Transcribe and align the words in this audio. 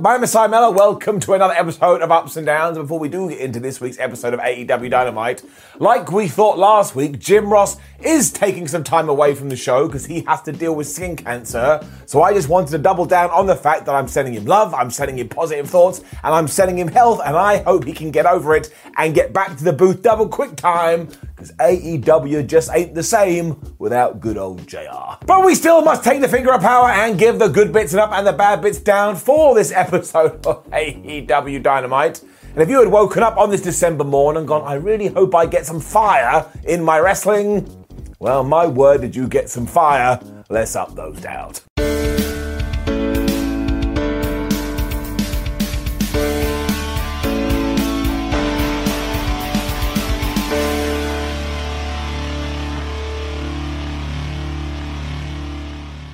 My 0.00 0.14
name 0.14 0.24
is 0.24 0.32
Simon. 0.32 0.74
Welcome 0.74 1.20
to 1.20 1.34
another 1.34 1.54
episode 1.54 2.02
of 2.02 2.10
Ups 2.10 2.36
and 2.36 2.44
Downs. 2.46 2.76
Before 2.76 2.98
we 2.98 3.08
do 3.08 3.28
get 3.28 3.38
into 3.38 3.60
this 3.60 3.80
week's 3.80 3.98
episode 3.98 4.34
of 4.34 4.40
AEW 4.40 4.90
Dynamite, 4.90 5.44
like 5.78 6.10
we 6.10 6.26
thought 6.26 6.58
last 6.58 6.96
week, 6.96 7.18
Jim 7.18 7.52
Ross 7.52 7.76
is 8.02 8.32
taking 8.32 8.66
some 8.66 8.82
time 8.82 9.08
away 9.08 9.34
from 9.34 9.50
the 9.50 9.56
show 9.56 9.86
because 9.86 10.06
he 10.06 10.22
has 10.22 10.42
to 10.42 10.52
deal 10.52 10.74
with 10.74 10.88
skin 10.88 11.16
cancer. 11.16 11.86
So 12.06 12.22
I 12.22 12.32
just 12.32 12.48
wanted 12.48 12.70
to 12.72 12.78
double 12.78 13.06
down 13.06 13.30
on 13.30 13.46
the 13.46 13.54
fact 13.54 13.86
that 13.86 13.94
I'm 13.94 14.08
sending 14.08 14.34
him 14.34 14.46
love, 14.46 14.74
I'm 14.74 14.90
sending 14.90 15.18
him 15.18 15.28
positive 15.28 15.70
thoughts, 15.70 16.00
and 16.22 16.34
I'm 16.34 16.48
sending 16.48 16.78
him 16.78 16.88
health, 16.88 17.20
and 17.24 17.36
I 17.36 17.62
hope 17.62 17.84
he 17.84 17.92
can 17.92 18.10
get 18.10 18.26
over 18.26 18.56
it 18.56 18.74
and 18.96 19.14
get 19.14 19.32
back 19.32 19.56
to 19.58 19.64
the 19.64 19.72
booth 19.72 20.02
double 20.02 20.28
quick 20.28 20.56
time 20.56 21.08
because 21.44 21.56
AEW 21.56 22.46
just 22.46 22.70
ain't 22.72 22.94
the 22.94 23.02
same 23.02 23.60
without 23.78 24.20
good 24.20 24.36
old 24.36 24.66
JR. 24.66 25.16
But 25.26 25.44
we 25.44 25.54
still 25.54 25.82
must 25.82 26.04
take 26.04 26.20
the 26.20 26.28
finger 26.28 26.52
of 26.52 26.62
power 26.62 26.88
and 26.88 27.18
give 27.18 27.38
the 27.38 27.48
good 27.48 27.72
bits 27.72 27.94
up 27.94 28.12
and 28.12 28.26
the 28.26 28.32
bad 28.32 28.62
bits 28.62 28.78
down 28.78 29.16
for 29.16 29.54
this 29.54 29.72
episode 29.72 30.46
of 30.46 30.68
AEW 30.70 31.62
Dynamite. 31.62 32.22
And 32.52 32.62
if 32.62 32.68
you 32.68 32.78
had 32.78 32.88
woken 32.88 33.22
up 33.22 33.36
on 33.36 33.50
this 33.50 33.62
December 33.62 34.04
morn 34.04 34.36
and 34.36 34.46
gone, 34.46 34.62
I 34.62 34.74
really 34.74 35.08
hope 35.08 35.34
I 35.34 35.46
get 35.46 35.66
some 35.66 35.80
fire 35.80 36.46
in 36.64 36.82
my 36.82 36.98
wrestling, 36.98 37.84
well, 38.20 38.44
my 38.44 38.66
word, 38.66 39.00
did 39.00 39.16
you 39.16 39.26
get 39.26 39.50
some 39.50 39.66
fire? 39.66 40.20
Let's 40.48 40.76
up 40.76 40.94
those 40.94 41.20
doubts. 41.20 41.62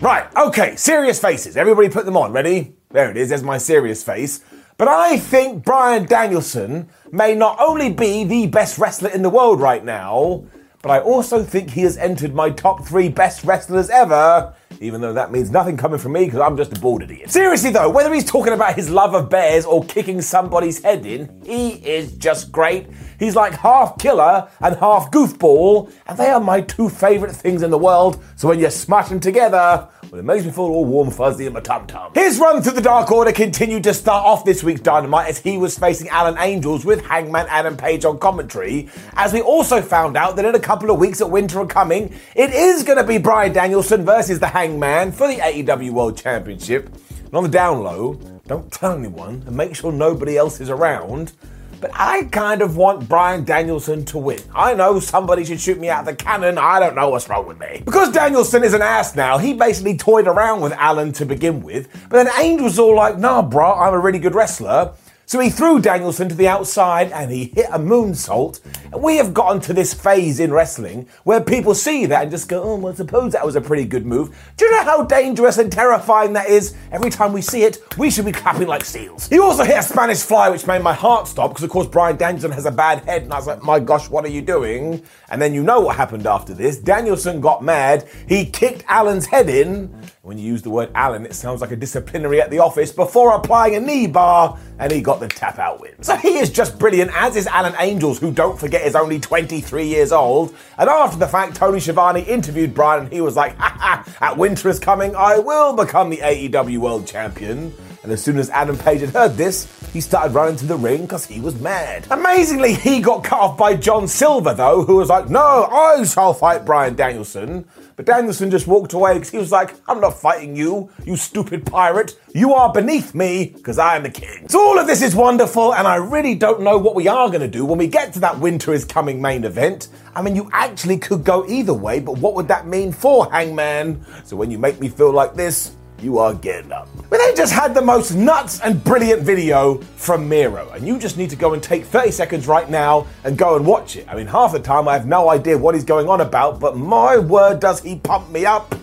Right, 0.00 0.34
okay, 0.34 0.76
serious 0.76 1.20
faces. 1.20 1.58
Everybody 1.58 1.90
put 1.90 2.06
them 2.06 2.16
on. 2.16 2.32
Ready? 2.32 2.72
There 2.90 3.10
it 3.10 3.18
is, 3.18 3.28
there's 3.28 3.42
my 3.42 3.58
serious 3.58 4.02
face. 4.02 4.42
But 4.78 4.88
I 4.88 5.18
think 5.18 5.62
Bryan 5.62 6.06
Danielson 6.06 6.88
may 7.12 7.34
not 7.34 7.60
only 7.60 7.92
be 7.92 8.24
the 8.24 8.46
best 8.46 8.78
wrestler 8.78 9.10
in 9.10 9.20
the 9.20 9.28
world 9.28 9.60
right 9.60 9.84
now, 9.84 10.46
but 10.82 10.90
I 10.90 11.00
also 11.00 11.44
think 11.44 11.68
he 11.68 11.82
has 11.82 11.98
entered 11.98 12.34
my 12.34 12.48
top 12.48 12.86
three 12.86 13.10
best 13.10 13.44
wrestlers 13.44 13.90
ever, 13.90 14.54
even 14.80 15.02
though 15.02 15.12
that 15.12 15.30
means 15.30 15.50
nothing 15.50 15.76
coming 15.76 15.98
from 15.98 16.12
me 16.12 16.24
because 16.24 16.40
I'm 16.40 16.56
just 16.56 16.74
a 16.74 16.80
bald 16.80 17.02
idiot. 17.02 17.30
Seriously 17.30 17.68
though, 17.68 17.90
whether 17.90 18.14
he's 18.14 18.24
talking 18.24 18.54
about 18.54 18.76
his 18.76 18.88
love 18.88 19.14
of 19.14 19.28
bears 19.28 19.66
or 19.66 19.84
kicking 19.84 20.22
somebody's 20.22 20.82
head 20.82 21.04
in, 21.04 21.42
he 21.44 21.72
is 21.72 22.12
just 22.12 22.50
great. 22.50 22.86
He's 23.18 23.36
like 23.36 23.52
half 23.52 23.98
killer 23.98 24.48
and 24.60 24.74
half 24.76 25.10
goofball, 25.10 25.92
and 26.06 26.18
they 26.18 26.30
are 26.30 26.40
my 26.40 26.62
two 26.62 26.88
favourite 26.88 27.36
things 27.36 27.62
in 27.62 27.70
the 27.70 27.76
world, 27.76 28.24
so 28.36 28.48
when 28.48 28.58
you 28.58 28.70
smash 28.70 29.10
them 29.10 29.20
together, 29.20 29.86
well, 30.10 30.18
it 30.18 30.24
makes 30.24 30.44
me 30.44 30.50
feel 30.50 30.64
all 30.64 30.84
warm 30.84 31.08
fuzzy 31.08 31.46
in 31.46 31.52
my 31.52 31.60
tum 31.60 31.86
tum. 31.86 32.10
His 32.14 32.40
run 32.40 32.62
through 32.62 32.72
the 32.72 32.80
Dark 32.80 33.12
Order 33.12 33.30
continued 33.30 33.84
to 33.84 33.94
start 33.94 34.26
off 34.26 34.44
this 34.44 34.64
week's 34.64 34.80
Dynamite 34.80 35.28
as 35.28 35.38
he 35.38 35.56
was 35.56 35.78
facing 35.78 36.08
Alan 36.08 36.36
Angels 36.38 36.84
with 36.84 37.04
Hangman 37.06 37.46
Adam 37.48 37.76
Page 37.76 38.04
on 38.04 38.18
commentary. 38.18 38.88
As 39.12 39.32
we 39.32 39.40
also 39.40 39.80
found 39.80 40.16
out 40.16 40.34
that 40.34 40.44
in 40.44 40.56
a 40.56 40.60
couple 40.60 40.90
of 40.90 40.98
weeks 40.98 41.18
that 41.20 41.28
Winter 41.28 41.60
are 41.60 41.66
coming, 41.66 42.12
it 42.34 42.52
is 42.52 42.82
going 42.82 42.98
to 42.98 43.04
be 43.04 43.18
Bryan 43.18 43.52
Danielson 43.52 44.04
versus 44.04 44.40
the 44.40 44.48
Hangman 44.48 45.12
for 45.12 45.28
the 45.28 45.36
AEW 45.36 45.92
World 45.92 46.16
Championship. 46.16 46.92
And 47.26 47.34
on 47.34 47.44
the 47.44 47.48
down 47.48 47.84
low, 47.84 48.14
don't 48.48 48.72
tell 48.72 48.92
anyone 48.92 49.44
and 49.46 49.56
make 49.56 49.76
sure 49.76 49.92
nobody 49.92 50.36
else 50.36 50.60
is 50.60 50.70
around. 50.70 51.32
But 51.80 51.92
I 51.94 52.24
kind 52.24 52.60
of 52.60 52.76
want 52.76 53.08
Bryan 53.08 53.44
Danielson 53.44 54.04
to 54.06 54.18
win. 54.18 54.40
I 54.54 54.74
know 54.74 55.00
somebody 55.00 55.44
should 55.44 55.60
shoot 55.60 55.78
me 55.78 55.88
out 55.88 56.00
of 56.00 56.06
the 56.06 56.14
cannon. 56.14 56.58
I 56.58 56.78
don't 56.78 56.94
know 56.94 57.08
what's 57.08 57.28
wrong 57.28 57.46
with 57.46 57.58
me. 57.58 57.82
Because 57.84 58.10
Danielson 58.12 58.62
is 58.64 58.74
an 58.74 58.82
ass 58.82 59.16
now, 59.16 59.38
he 59.38 59.54
basically 59.54 59.96
toyed 59.96 60.26
around 60.26 60.60
with 60.60 60.72
Alan 60.72 61.12
to 61.12 61.24
begin 61.24 61.62
with. 61.62 61.88
But 62.08 62.24
then 62.24 62.30
Angel 62.38 62.64
was 62.64 62.78
all 62.78 62.94
like, 62.94 63.18
nah, 63.18 63.42
bro, 63.42 63.72
I'm 63.72 63.94
a 63.94 63.98
really 63.98 64.18
good 64.18 64.34
wrestler. 64.34 64.92
So 65.30 65.38
he 65.38 65.48
threw 65.48 65.78
Danielson 65.78 66.28
to 66.28 66.34
the 66.34 66.48
outside 66.48 67.12
and 67.12 67.30
he 67.30 67.52
hit 67.54 67.66
a 67.66 67.78
moonsault. 67.78 68.58
And 68.92 69.00
we 69.00 69.16
have 69.18 69.32
gotten 69.32 69.60
to 69.60 69.72
this 69.72 69.94
phase 69.94 70.40
in 70.40 70.52
wrestling 70.52 71.06
where 71.22 71.40
people 71.40 71.72
see 71.72 72.04
that 72.06 72.22
and 72.22 72.32
just 72.32 72.48
go, 72.48 72.60
oh, 72.60 72.74
well, 72.74 72.92
suppose 72.96 73.30
that 73.34 73.46
was 73.46 73.54
a 73.54 73.60
pretty 73.60 73.84
good 73.84 74.04
move. 74.04 74.36
Do 74.56 74.64
you 74.64 74.72
know 74.72 74.82
how 74.82 75.04
dangerous 75.04 75.58
and 75.58 75.70
terrifying 75.70 76.32
that 76.32 76.48
is? 76.48 76.74
Every 76.90 77.10
time 77.10 77.32
we 77.32 77.42
see 77.42 77.62
it, 77.62 77.78
we 77.96 78.10
should 78.10 78.24
be 78.24 78.32
clapping 78.32 78.66
like 78.66 78.84
seals. 78.84 79.28
He 79.28 79.38
also 79.38 79.62
hit 79.62 79.78
a 79.78 79.82
Spanish 79.84 80.20
fly, 80.20 80.48
which 80.48 80.66
made 80.66 80.82
my 80.82 80.94
heart 80.94 81.28
stop 81.28 81.50
because, 81.50 81.62
of 81.62 81.70
course, 81.70 81.86
Bryan 81.86 82.16
Danielson 82.16 82.50
has 82.50 82.66
a 82.66 82.72
bad 82.72 83.04
head. 83.04 83.22
And 83.22 83.32
I 83.32 83.36
was 83.36 83.46
like, 83.46 83.62
my 83.62 83.78
gosh, 83.78 84.10
what 84.10 84.24
are 84.24 84.30
you 84.30 84.42
doing? 84.42 85.00
And 85.28 85.40
then 85.40 85.54
you 85.54 85.62
know 85.62 85.78
what 85.78 85.94
happened 85.94 86.26
after 86.26 86.54
this. 86.54 86.76
Danielson 86.76 87.40
got 87.40 87.62
mad. 87.62 88.08
He 88.26 88.46
kicked 88.46 88.82
Alan's 88.88 89.26
head 89.26 89.48
in. 89.48 89.94
When 90.22 90.36
you 90.36 90.44
use 90.44 90.60
the 90.60 90.68
word 90.68 90.90
Alan, 90.94 91.24
it 91.24 91.32
sounds 91.32 91.62
like 91.62 91.70
a 91.70 91.76
disciplinary 91.76 92.42
at 92.42 92.50
the 92.50 92.58
office 92.58 92.92
before 92.92 93.34
applying 93.34 93.74
a 93.74 93.80
knee 93.80 94.06
bar, 94.06 94.58
and 94.78 94.92
he 94.92 95.00
got 95.00 95.18
the 95.18 95.28
tap 95.28 95.58
out 95.58 95.80
win. 95.80 96.02
So 96.02 96.14
he 96.14 96.36
is 96.36 96.50
just 96.50 96.78
brilliant, 96.78 97.10
as 97.14 97.36
is 97.36 97.46
Alan 97.46 97.74
Angels, 97.78 98.18
who 98.18 98.30
don't 98.30 98.60
forget 98.60 98.82
is 98.82 98.94
only 98.94 99.18
23 99.18 99.86
years 99.86 100.12
old. 100.12 100.54
And 100.76 100.90
after 100.90 101.16
the 101.16 101.26
fact, 101.26 101.56
Tony 101.56 101.80
Schiavone 101.80 102.20
interviewed 102.20 102.74
Bryan, 102.74 103.04
and 103.04 103.12
he 103.12 103.22
was 103.22 103.34
like, 103.34 103.56
ha 103.56 103.74
ha, 103.78 104.16
at 104.20 104.36
winter 104.36 104.68
is 104.68 104.78
coming, 104.78 105.16
I 105.16 105.38
will 105.38 105.74
become 105.74 106.10
the 106.10 106.18
AEW 106.18 106.76
World 106.76 107.06
Champion. 107.06 107.72
And 108.02 108.12
as 108.12 108.22
soon 108.22 108.36
as 108.36 108.50
Adam 108.50 108.76
Page 108.76 109.00
had 109.00 109.10
heard 109.10 109.38
this, 109.38 109.64
he 109.92 110.00
started 110.00 110.34
running 110.34 110.56
to 110.56 110.66
the 110.66 110.76
ring 110.76 111.02
because 111.02 111.26
he 111.26 111.40
was 111.40 111.60
mad. 111.60 112.06
Amazingly, 112.10 112.74
he 112.74 113.00
got 113.00 113.24
cut 113.24 113.40
off 113.40 113.58
by 113.58 113.74
John 113.74 114.06
Silver, 114.06 114.54
though, 114.54 114.84
who 114.84 114.96
was 114.96 115.08
like, 115.08 115.28
No, 115.28 115.64
I 115.64 116.04
shall 116.04 116.34
fight 116.34 116.64
Bryan 116.64 116.94
Danielson. 116.94 117.64
But 117.96 118.06
Danielson 118.06 118.50
just 118.50 118.66
walked 118.66 118.94
away 118.94 119.14
because 119.14 119.28
he 119.28 119.36
was 119.36 119.52
like, 119.52 119.74
I'm 119.86 120.00
not 120.00 120.18
fighting 120.18 120.56
you, 120.56 120.88
you 121.04 121.16
stupid 121.16 121.66
pirate. 121.66 122.18
You 122.34 122.54
are 122.54 122.72
beneath 122.72 123.14
me 123.14 123.52
because 123.54 123.78
I 123.78 123.96
am 123.96 124.04
the 124.04 124.10
king. 124.10 124.48
So 124.48 124.58
all 124.58 124.78
of 124.78 124.86
this 124.86 125.02
is 125.02 125.14
wonderful, 125.14 125.74
and 125.74 125.86
I 125.86 125.96
really 125.96 126.34
don't 126.34 126.62
know 126.62 126.78
what 126.78 126.94
we 126.94 127.08
are 127.08 127.28
going 127.28 127.42
to 127.42 127.48
do 127.48 127.66
when 127.66 127.76
we 127.76 127.88
get 127.88 128.14
to 128.14 128.20
that 128.20 128.38
winter 128.38 128.72
is 128.72 128.86
coming 128.86 129.20
main 129.20 129.44
event. 129.44 129.88
I 130.14 130.22
mean, 130.22 130.34
you 130.34 130.48
actually 130.52 130.96
could 130.96 131.24
go 131.24 131.46
either 131.46 131.74
way, 131.74 132.00
but 132.00 132.16
what 132.16 132.34
would 132.36 132.48
that 132.48 132.66
mean 132.66 132.90
for 132.90 133.30
Hangman? 133.30 134.02
So 134.24 134.34
when 134.34 134.50
you 134.50 134.58
make 134.58 134.80
me 134.80 134.88
feel 134.88 135.12
like 135.12 135.34
this, 135.34 135.76
you 136.02 136.18
are 136.18 136.34
getting 136.34 136.72
up. 136.72 136.88
But 137.08 137.18
they 137.18 137.34
just 137.34 137.52
had 137.52 137.74
the 137.74 137.82
most 137.82 138.14
nuts 138.14 138.60
and 138.60 138.82
brilliant 138.82 139.22
video 139.22 139.76
from 139.96 140.28
Miro, 140.28 140.70
and 140.70 140.86
you 140.86 140.98
just 140.98 141.16
need 141.16 141.30
to 141.30 141.36
go 141.36 141.54
and 141.54 141.62
take 141.62 141.84
30 141.84 142.10
seconds 142.10 142.46
right 142.46 142.68
now 142.68 143.06
and 143.24 143.36
go 143.36 143.56
and 143.56 143.66
watch 143.66 143.96
it. 143.96 144.06
I 144.08 144.14
mean, 144.14 144.26
half 144.26 144.52
the 144.52 144.60
time 144.60 144.88
I 144.88 144.94
have 144.94 145.06
no 145.06 145.28
idea 145.28 145.58
what 145.58 145.74
he's 145.74 145.84
going 145.84 146.08
on 146.08 146.20
about, 146.20 146.60
but 146.60 146.76
my 146.76 147.18
word, 147.18 147.60
does 147.60 147.80
he 147.80 147.96
pump 147.96 148.30
me 148.30 148.46
up! 148.46 148.74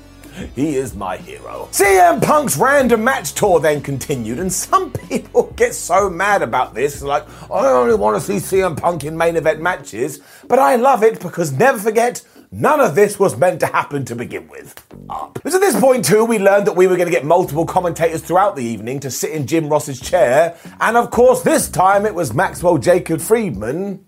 He 0.56 0.76
is 0.76 0.94
my 0.94 1.18
hero. 1.18 1.68
CM 1.72 2.22
Punk's 2.22 2.58
random 2.58 3.04
match 3.04 3.34
tour 3.34 3.60
then 3.60 3.82
continued, 3.82 4.40
and 4.40 4.54
some 4.54 4.92
people 5.10 5.52
get 5.56 5.74
so 5.74 6.10
mad 6.10 6.42
about 6.42 6.76
this. 6.76 7.02
Like, 7.02 7.28
I 7.52 7.68
only 7.68 7.96
want 7.96 8.22
to 8.22 8.22
see 8.22 8.36
CM 8.36 8.80
Punk 8.80 9.04
in 9.04 9.18
main 9.18 9.36
event 9.36 9.62
matches, 9.62 10.22
but 10.48 10.60
I 10.60 10.76
love 10.76 11.04
it 11.04 11.20
because 11.20 11.52
never 11.52 11.80
forget, 11.80 12.22
None 12.52 12.80
of 12.80 12.96
this 12.96 13.20
was 13.20 13.38
meant 13.38 13.60
to 13.60 13.68
happen 13.68 14.06
to 14.06 14.16
begin 14.16 14.48
with. 14.48 14.74
Up. 15.10 15.40
But 15.44 15.54
at 15.54 15.62
this 15.62 15.80
point, 15.80 16.06
too, 16.06 16.24
we 16.24 16.40
learned 16.40 16.68
that 16.68 16.76
we 16.76 16.88
were 16.88 16.96
going 16.96 17.08
to 17.08 17.14
get 17.14 17.26
multiple 17.26 17.66
commentators 17.66 18.22
throughout 18.22 18.56
the 18.56 18.64
evening 18.64 19.00
to 19.02 19.12
sit 19.12 19.32
in 19.32 19.48
Jim 19.48 19.68
Ross's 19.68 20.00
chair, 20.00 20.58
and 20.80 20.96
of 20.96 21.12
course, 21.12 21.42
this 21.42 21.70
time 21.70 22.06
it 22.06 22.16
was 22.16 22.34
Maxwell 22.34 22.78
Jacob 22.78 23.20
Friedman. 23.20 24.06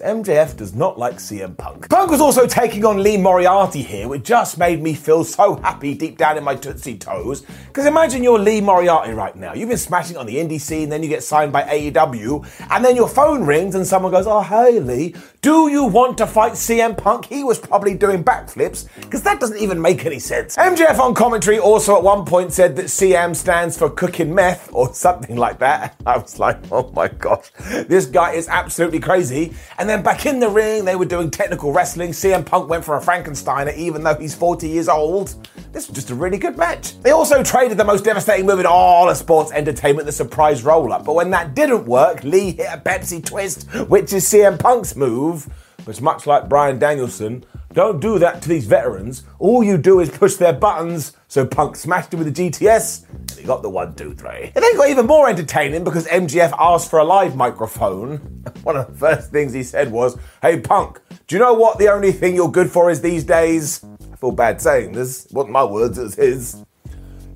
MJF 0.00 0.56
does 0.56 0.74
not 0.74 0.98
like 0.98 1.16
CM 1.16 1.54
Punk. 1.56 1.90
Punk 1.90 2.10
was 2.10 2.20
also 2.20 2.46
taking 2.46 2.84
on 2.86 3.02
Lee 3.02 3.18
Moriarty 3.18 3.82
here, 3.82 4.08
which 4.08 4.22
just 4.22 4.56
made 4.56 4.80
me 4.82 4.94
feel 4.94 5.22
so 5.22 5.56
happy 5.56 5.92
deep 5.94 6.16
down 6.16 6.38
in 6.38 6.44
my 6.44 6.54
Tootsie 6.54 6.96
Toes. 6.96 7.42
Because 7.66 7.84
imagine 7.84 8.22
you're 8.22 8.38
Lee 8.38 8.62
Moriarty 8.62 9.12
right 9.12 9.36
now. 9.36 9.52
You've 9.52 9.68
been 9.68 9.76
smashing 9.76 10.16
on 10.16 10.24
the 10.24 10.36
indie 10.36 10.60
scene, 10.60 10.88
then 10.88 11.02
you 11.02 11.10
get 11.10 11.22
signed 11.22 11.52
by 11.52 11.64
AEW, 11.64 12.70
and 12.70 12.82
then 12.82 12.96
your 12.96 13.08
phone 13.08 13.44
rings 13.44 13.74
and 13.74 13.86
someone 13.86 14.12
goes, 14.12 14.26
Oh, 14.26 14.40
hey 14.40 14.80
Lee, 14.80 15.14
do 15.42 15.68
you 15.68 15.84
want 15.84 16.16
to 16.18 16.26
fight 16.26 16.52
CM 16.52 16.96
Punk? 16.96 17.26
He 17.26 17.44
was 17.44 17.58
probably 17.58 17.94
doing 17.94 18.24
backflips, 18.24 18.88
because 19.00 19.22
that 19.22 19.40
doesn't 19.40 19.58
even 19.58 19.80
make 19.80 20.06
any 20.06 20.20
sense. 20.20 20.56
MJF 20.56 20.98
on 21.00 21.14
commentary 21.14 21.58
also 21.58 21.96
at 21.96 22.02
one 22.02 22.24
point 22.24 22.52
said 22.52 22.76
that 22.76 22.86
CM 22.86 23.36
stands 23.36 23.76
for 23.76 23.90
cooking 23.90 24.34
meth 24.34 24.70
or 24.72 24.94
something 24.94 25.36
like 25.36 25.58
that. 25.58 25.96
I 26.06 26.16
was 26.16 26.38
like, 26.38 26.58
Oh 26.70 26.90
my 26.94 27.08
gosh, 27.08 27.50
this 27.88 28.06
guy 28.06 28.32
is 28.32 28.48
absolutely 28.48 29.00
crazy. 29.00 29.52
Then 29.88 30.02
back 30.02 30.26
in 30.26 30.40
the 30.40 30.48
ring, 30.48 30.84
they 30.84 30.96
were 30.96 31.04
doing 31.04 31.30
technical 31.30 31.72
wrestling. 31.72 32.10
CM 32.10 32.46
Punk 32.46 32.68
went 32.68 32.84
for 32.84 32.96
a 32.96 33.00
Frankensteiner, 33.00 33.76
even 33.76 34.02
though 34.02 34.14
he's 34.14 34.34
40 34.34 34.68
years 34.68 34.88
old. 34.88 35.34
This 35.72 35.88
was 35.88 35.94
just 35.94 36.10
a 36.10 36.14
really 36.14 36.38
good 36.38 36.56
match. 36.56 37.00
They 37.02 37.10
also 37.10 37.42
traded 37.42 37.78
the 37.78 37.84
most 37.84 38.04
devastating 38.04 38.46
move 38.46 38.60
in 38.60 38.66
all 38.66 39.08
of 39.08 39.16
sports 39.16 39.52
entertainment, 39.52 40.06
the 40.06 40.12
surprise 40.12 40.62
roll 40.62 40.92
up. 40.92 41.04
But 41.04 41.14
when 41.14 41.30
that 41.30 41.54
didn't 41.54 41.84
work, 41.86 42.24
Lee 42.24 42.52
hit 42.52 42.68
a 42.72 42.78
Pepsi 42.78 43.24
twist, 43.24 43.70
which 43.88 44.12
is 44.12 44.24
CM 44.24 44.58
Punk's 44.58 44.96
move. 44.96 45.48
Which, 45.84 46.00
much 46.00 46.26
like 46.26 46.48
Bryan 46.48 46.78
Danielson, 46.78 47.44
don't 47.72 48.00
do 48.00 48.18
that 48.20 48.42
to 48.42 48.48
these 48.48 48.66
veterans. 48.66 49.24
All 49.38 49.64
you 49.64 49.78
do 49.78 50.00
is 50.00 50.10
push 50.10 50.34
their 50.34 50.52
buttons. 50.52 51.12
So 51.26 51.44
Punk 51.46 51.76
smashed 51.76 52.12
him 52.12 52.20
with 52.20 52.34
the 52.34 52.50
GTS, 52.50 53.06
and 53.10 53.21
he 53.42 53.48
got 53.48 53.62
the 53.62 53.68
one, 53.68 53.92
two, 53.96 54.14
three. 54.14 54.52
It 54.54 54.54
then 54.54 54.76
got 54.76 54.88
even 54.88 55.06
more 55.06 55.28
entertaining 55.28 55.82
because 55.82 56.06
MJF 56.06 56.54
asked 56.60 56.88
for 56.88 57.00
a 57.00 57.04
live 57.04 57.34
microphone. 57.34 58.18
One 58.62 58.76
of 58.76 58.86
the 58.86 58.96
first 58.96 59.32
things 59.32 59.52
he 59.52 59.64
said 59.64 59.90
was, 59.90 60.16
Hey 60.40 60.60
Punk, 60.60 61.00
do 61.26 61.34
you 61.34 61.40
know 61.40 61.52
what 61.52 61.78
the 61.78 61.88
only 61.88 62.12
thing 62.12 62.36
you're 62.36 62.50
good 62.50 62.70
for 62.70 62.88
is 62.88 63.00
these 63.00 63.24
days? 63.24 63.84
I 64.12 64.16
feel 64.16 64.30
bad 64.30 64.62
saying 64.62 64.92
this. 64.92 65.26
It 65.26 65.32
wasn't 65.32 65.54
my 65.54 65.64
words, 65.64 65.98
it 65.98 66.02
was 66.02 66.14
his 66.14 66.64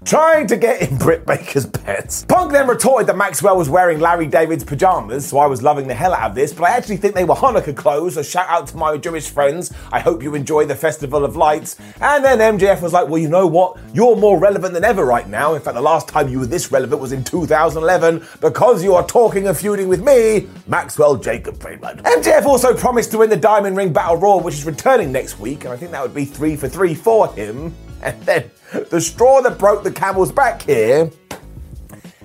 trying 0.06 0.46
to 0.46 0.56
get 0.56 0.80
in 0.80 0.96
Britt 0.96 1.26
Baker's 1.26 1.66
pets. 1.66 2.24
Punk 2.26 2.52
then 2.52 2.68
retorted 2.68 3.08
that 3.08 3.16
Maxwell 3.16 3.56
was 3.56 3.68
wearing 3.68 3.98
Larry 3.98 4.28
David's 4.28 4.62
pajamas, 4.62 5.26
so 5.26 5.38
I 5.38 5.46
was 5.46 5.64
loving 5.64 5.88
the 5.88 5.94
hell 5.94 6.14
out 6.14 6.30
of 6.30 6.34
this, 6.36 6.52
but 6.52 6.70
I 6.70 6.76
actually 6.76 6.98
think 6.98 7.16
they 7.16 7.24
were 7.24 7.34
Hanukkah 7.34 7.76
clothes, 7.76 8.14
so 8.14 8.22
shout 8.22 8.48
out 8.48 8.68
to 8.68 8.76
my 8.76 8.96
Jewish 8.98 9.28
friends. 9.28 9.72
I 9.90 9.98
hope 9.98 10.22
you 10.22 10.36
enjoy 10.36 10.64
the 10.66 10.76
Festival 10.76 11.24
of 11.24 11.34
Lights. 11.34 11.76
And 12.00 12.24
then 12.24 12.38
MJF 12.38 12.82
was 12.82 12.92
like, 12.92 13.08
well, 13.08 13.20
you 13.20 13.28
know 13.28 13.48
what? 13.48 13.80
You're 13.92 14.14
more 14.14 14.38
relevant 14.38 14.74
than 14.74 14.84
ever 14.84 15.04
right 15.04 15.28
now. 15.28 15.54
In 15.54 15.60
fact, 15.60 15.74
the 15.74 15.82
last 15.82 16.06
time 16.06 16.28
you 16.28 16.38
were 16.38 16.46
this 16.46 16.70
relevant 16.70 17.00
was 17.00 17.10
in 17.10 17.24
2011 17.24 18.24
because 18.40 18.84
you 18.84 18.94
are 18.94 19.04
talking 19.04 19.48
and 19.48 19.56
feuding 19.56 19.88
with 19.88 20.04
me, 20.04 20.46
Maxwell 20.68 21.16
Jacob 21.16 21.60
Friedman. 21.60 21.98
MJF 21.98 22.44
also 22.44 22.74
promised 22.74 23.10
to 23.10 23.18
win 23.18 23.30
the 23.30 23.36
Diamond 23.36 23.76
Ring 23.76 23.92
Battle 23.92 24.18
Royal, 24.18 24.38
which 24.38 24.54
is 24.54 24.64
returning 24.64 25.10
next 25.10 25.40
week, 25.40 25.64
and 25.64 25.72
I 25.72 25.76
think 25.76 25.90
that 25.90 26.02
would 26.02 26.14
be 26.14 26.24
three 26.24 26.54
for 26.54 26.68
three 26.68 26.94
for 26.94 27.26
him. 27.32 27.74
And 28.02 28.20
then 28.22 28.50
the 28.90 29.00
straw 29.00 29.40
that 29.42 29.58
broke 29.58 29.84
the 29.84 29.92
camel's 29.92 30.32
back 30.32 30.62
here 30.62 31.10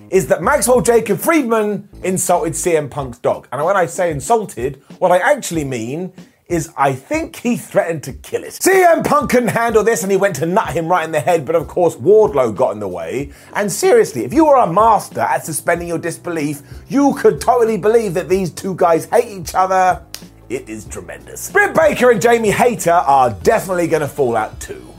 is 0.10 0.28
that 0.28 0.44
Maxwell 0.44 0.82
Jacob 0.82 1.20
Friedman 1.20 1.88
insulted 2.04 2.54
CM 2.54 2.90
Punk's 2.90 3.18
dog. 3.20 3.48
And 3.52 3.64
when 3.64 3.78
I 3.78 3.86
say 3.86 4.12
insulted, 4.12 4.82
what 5.00 5.12
I 5.12 5.18
actually 5.18 5.64
mean 5.64 6.12
is 6.52 6.70
I 6.76 6.92
think 6.92 7.38
he 7.38 7.56
threatened 7.56 8.04
to 8.04 8.14
kill 8.14 8.44
it. 8.44 8.50
CM 8.50 9.06
Punk 9.06 9.32
couldn't 9.32 9.50
handle 9.50 9.86
this 9.86 10.04
and 10.04 10.12
he 10.12 10.18
went 10.18 10.36
to 10.36 10.46
nut 10.46 10.74
him 10.74 10.90
right 10.90 11.06
in 11.06 11.14
the 11.14 11.22
head, 11.22 11.46
but 11.46 11.56
of 11.56 11.70
course 11.70 11.96
Wardlow 11.96 12.54
got 12.54 12.72
in 12.72 12.82
the 12.82 12.90
way. 12.90 13.32
And 13.56 13.72
seriously, 13.72 14.26
if 14.26 14.34
you 14.34 14.46
were 14.46 14.58
a 14.58 14.72
master 14.72 15.22
at 15.22 15.46
suspending 15.46 15.88
your 15.88 15.98
disbelief, 15.98 16.62
you 16.90 17.14
could 17.16 17.40
totally 17.40 17.78
believe 17.78 18.14
that 18.16 18.28
these 18.28 18.52
two 18.52 18.76
guys 18.76 19.06
hate 19.06 19.30
each 19.30 19.56
other. 19.56 20.06
It 20.50 20.68
is 20.68 20.84
tremendous. 20.84 21.50
Britt 21.50 21.74
Baker 21.74 22.12
and 22.12 22.22
Jamie 22.22 22.52
Hayter 22.52 22.92
are 22.92 23.30
definitely 23.30 23.88
going 23.88 24.02
to 24.02 24.10
fall 24.10 24.36
out 24.36 24.60
too. 24.60 24.91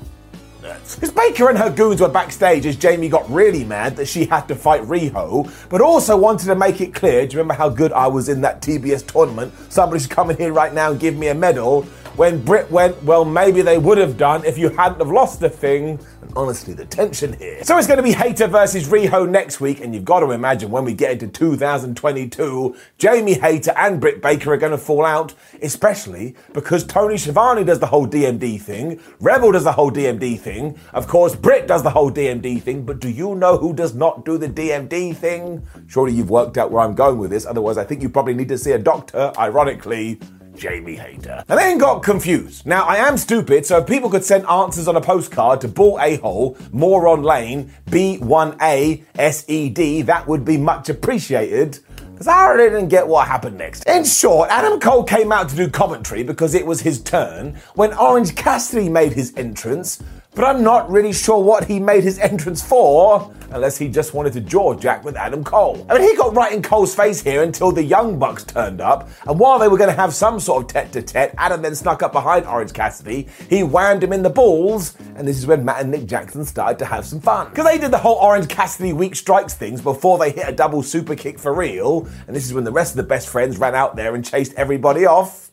Because 0.62 1.10
Baker 1.10 1.48
and 1.48 1.58
her 1.58 1.70
goons 1.70 2.00
were 2.00 2.08
backstage 2.08 2.66
as 2.66 2.76
Jamie 2.76 3.08
got 3.08 3.28
really 3.30 3.64
mad 3.64 3.96
that 3.96 4.06
she 4.06 4.26
had 4.26 4.42
to 4.48 4.54
fight 4.54 4.82
Riho, 4.82 5.50
but 5.68 5.80
also 5.80 6.16
wanted 6.16 6.46
to 6.46 6.54
make 6.54 6.80
it 6.80 6.94
clear 6.94 7.26
do 7.26 7.34
you 7.34 7.38
remember 7.38 7.54
how 7.54 7.68
good 7.68 7.92
I 7.92 8.06
was 8.06 8.28
in 8.28 8.40
that 8.42 8.62
TBS 8.62 9.06
tournament? 9.06 9.52
Somebody 9.70 10.00
should 10.00 10.10
come 10.10 10.30
in 10.30 10.36
here 10.36 10.52
right 10.52 10.72
now 10.72 10.92
and 10.92 11.00
give 11.00 11.16
me 11.16 11.28
a 11.28 11.34
medal. 11.34 11.82
When 12.16 12.44
Britt 12.44 12.70
went, 12.70 13.02
well, 13.02 13.24
maybe 13.24 13.62
they 13.62 13.78
would 13.78 13.98
have 13.98 14.16
done 14.16 14.44
if 14.44 14.58
you 14.58 14.68
hadn't 14.68 14.98
have 14.98 15.10
lost 15.10 15.40
the 15.40 15.48
thing. 15.48 15.98
And 16.22 16.32
honestly, 16.36 16.72
the 16.72 16.84
tension 16.84 17.32
here. 17.32 17.64
So 17.64 17.76
it's 17.76 17.88
going 17.88 17.96
to 17.96 18.02
be 18.02 18.12
Hayter 18.12 18.46
versus 18.46 18.86
Riho 18.86 19.28
next 19.28 19.60
week, 19.60 19.80
and 19.80 19.92
you've 19.92 20.04
got 20.04 20.20
to 20.20 20.30
imagine 20.30 20.70
when 20.70 20.84
we 20.84 20.94
get 20.94 21.10
into 21.10 21.26
2022, 21.26 22.76
Jamie 22.96 23.34
Hayter 23.34 23.72
and 23.76 24.00
Britt 24.00 24.22
Baker 24.22 24.52
are 24.52 24.56
going 24.56 24.70
to 24.70 24.78
fall 24.78 25.04
out, 25.04 25.34
especially 25.62 26.36
because 26.52 26.84
Tony 26.84 27.18
Schiavone 27.18 27.64
does 27.64 27.80
the 27.80 27.86
whole 27.86 28.06
DMD 28.06 28.60
thing, 28.60 29.00
Rebel 29.18 29.50
does 29.50 29.64
the 29.64 29.72
whole 29.72 29.90
DMD 29.90 30.38
thing, 30.38 30.78
of 30.92 31.08
course, 31.08 31.34
Britt 31.34 31.66
does 31.66 31.82
the 31.82 31.90
whole 31.90 32.12
DMD 32.12 32.62
thing, 32.62 32.84
but 32.84 33.00
do 33.00 33.10
you 33.10 33.34
know 33.34 33.56
who 33.56 33.74
does 33.74 33.92
not 33.92 34.24
do 34.24 34.38
the 34.38 34.48
DMD 34.48 35.16
thing? 35.16 35.66
Surely 35.88 36.12
you've 36.12 36.30
worked 36.30 36.56
out 36.56 36.70
where 36.70 36.84
I'm 36.84 36.94
going 36.94 37.18
with 37.18 37.32
this, 37.32 37.46
otherwise, 37.46 37.78
I 37.78 37.84
think 37.84 38.00
you 38.00 38.08
probably 38.08 38.34
need 38.34 38.48
to 38.48 38.58
see 38.58 38.70
a 38.70 38.78
doctor, 38.78 39.32
ironically. 39.36 40.20
Jamie 40.62 40.94
Hayter. 40.94 41.42
And 41.48 41.58
then 41.58 41.76
got 41.76 42.04
confused. 42.04 42.66
Now, 42.66 42.84
I 42.84 42.94
am 42.94 43.16
stupid, 43.16 43.66
so 43.66 43.78
if 43.78 43.86
people 43.88 44.08
could 44.08 44.22
send 44.22 44.46
answers 44.46 44.86
on 44.86 44.94
a 44.94 45.00
postcard 45.00 45.60
to 45.62 45.68
Ball 45.68 45.98
A 46.00 46.18
Hole, 46.18 46.56
Moron 46.70 47.24
Lane, 47.24 47.72
B1A 47.86 49.02
SED, 49.16 50.06
that 50.06 50.24
would 50.28 50.44
be 50.44 50.56
much 50.56 50.88
appreciated. 50.88 51.80
Because 52.12 52.28
I 52.28 52.56
didn't 52.56 52.86
get 52.86 53.08
what 53.08 53.26
happened 53.26 53.58
next. 53.58 53.88
In 53.88 54.04
short, 54.04 54.50
Adam 54.50 54.78
Cole 54.78 55.02
came 55.02 55.32
out 55.32 55.48
to 55.48 55.56
do 55.56 55.68
commentary 55.68 56.22
because 56.22 56.54
it 56.54 56.64
was 56.64 56.80
his 56.80 57.02
turn 57.02 57.58
when 57.74 57.92
Orange 57.94 58.36
Cassidy 58.36 58.88
made 58.88 59.14
his 59.14 59.34
entrance, 59.36 60.00
but 60.34 60.44
I'm 60.44 60.62
not 60.62 60.90
really 60.90 61.12
sure 61.12 61.42
what 61.42 61.64
he 61.64 61.78
made 61.78 62.04
his 62.04 62.18
entrance 62.18 62.62
for, 62.62 63.32
unless 63.50 63.76
he 63.76 63.88
just 63.88 64.14
wanted 64.14 64.32
to 64.32 64.40
jaw 64.40 64.72
jack 64.74 65.04
with 65.04 65.14
Adam 65.14 65.44
Cole. 65.44 65.84
I 65.90 65.98
mean, 65.98 66.08
he 66.08 66.16
got 66.16 66.34
right 66.34 66.52
in 66.52 66.62
Cole's 66.62 66.94
face 66.94 67.20
here 67.20 67.42
until 67.42 67.70
the 67.70 67.82
Young 67.82 68.18
Bucks 68.18 68.44
turned 68.44 68.80
up, 68.80 69.10
and 69.26 69.38
while 69.38 69.58
they 69.58 69.68
were 69.68 69.76
going 69.76 69.90
to 69.90 69.96
have 69.96 70.14
some 70.14 70.40
sort 70.40 70.64
of 70.64 70.68
tete 70.68 70.92
to 70.92 71.02
tete, 71.02 71.34
Adam 71.36 71.60
then 71.60 71.74
snuck 71.74 72.02
up 72.02 72.12
behind 72.12 72.46
Orange 72.46 72.72
Cassidy. 72.72 73.28
He 73.50 73.62
whammed 73.62 74.02
him 74.02 74.12
in 74.12 74.22
the 74.22 74.30
balls, 74.30 74.96
and 75.16 75.28
this 75.28 75.36
is 75.36 75.46
when 75.46 75.64
Matt 75.64 75.82
and 75.82 75.90
Nick 75.90 76.06
Jackson 76.06 76.46
started 76.46 76.78
to 76.78 76.86
have 76.86 77.04
some 77.04 77.20
fun. 77.20 77.50
Because 77.50 77.66
they 77.66 77.76
did 77.76 77.90
the 77.90 77.98
whole 77.98 78.16
Orange 78.16 78.48
Cassidy 78.48 78.94
weak 78.94 79.14
strikes 79.14 79.52
things 79.52 79.82
before 79.82 80.16
they 80.16 80.30
hit 80.30 80.48
a 80.48 80.52
double 80.52 80.82
super 80.82 81.14
kick 81.14 81.38
for 81.38 81.52
real, 81.52 82.08
and 82.26 82.34
this 82.34 82.46
is 82.46 82.54
when 82.54 82.64
the 82.64 82.72
rest 82.72 82.92
of 82.92 82.96
the 82.96 83.02
best 83.02 83.28
friends 83.28 83.58
ran 83.58 83.74
out 83.74 83.96
there 83.96 84.14
and 84.14 84.24
chased 84.24 84.54
everybody 84.54 85.04
off. 85.04 85.50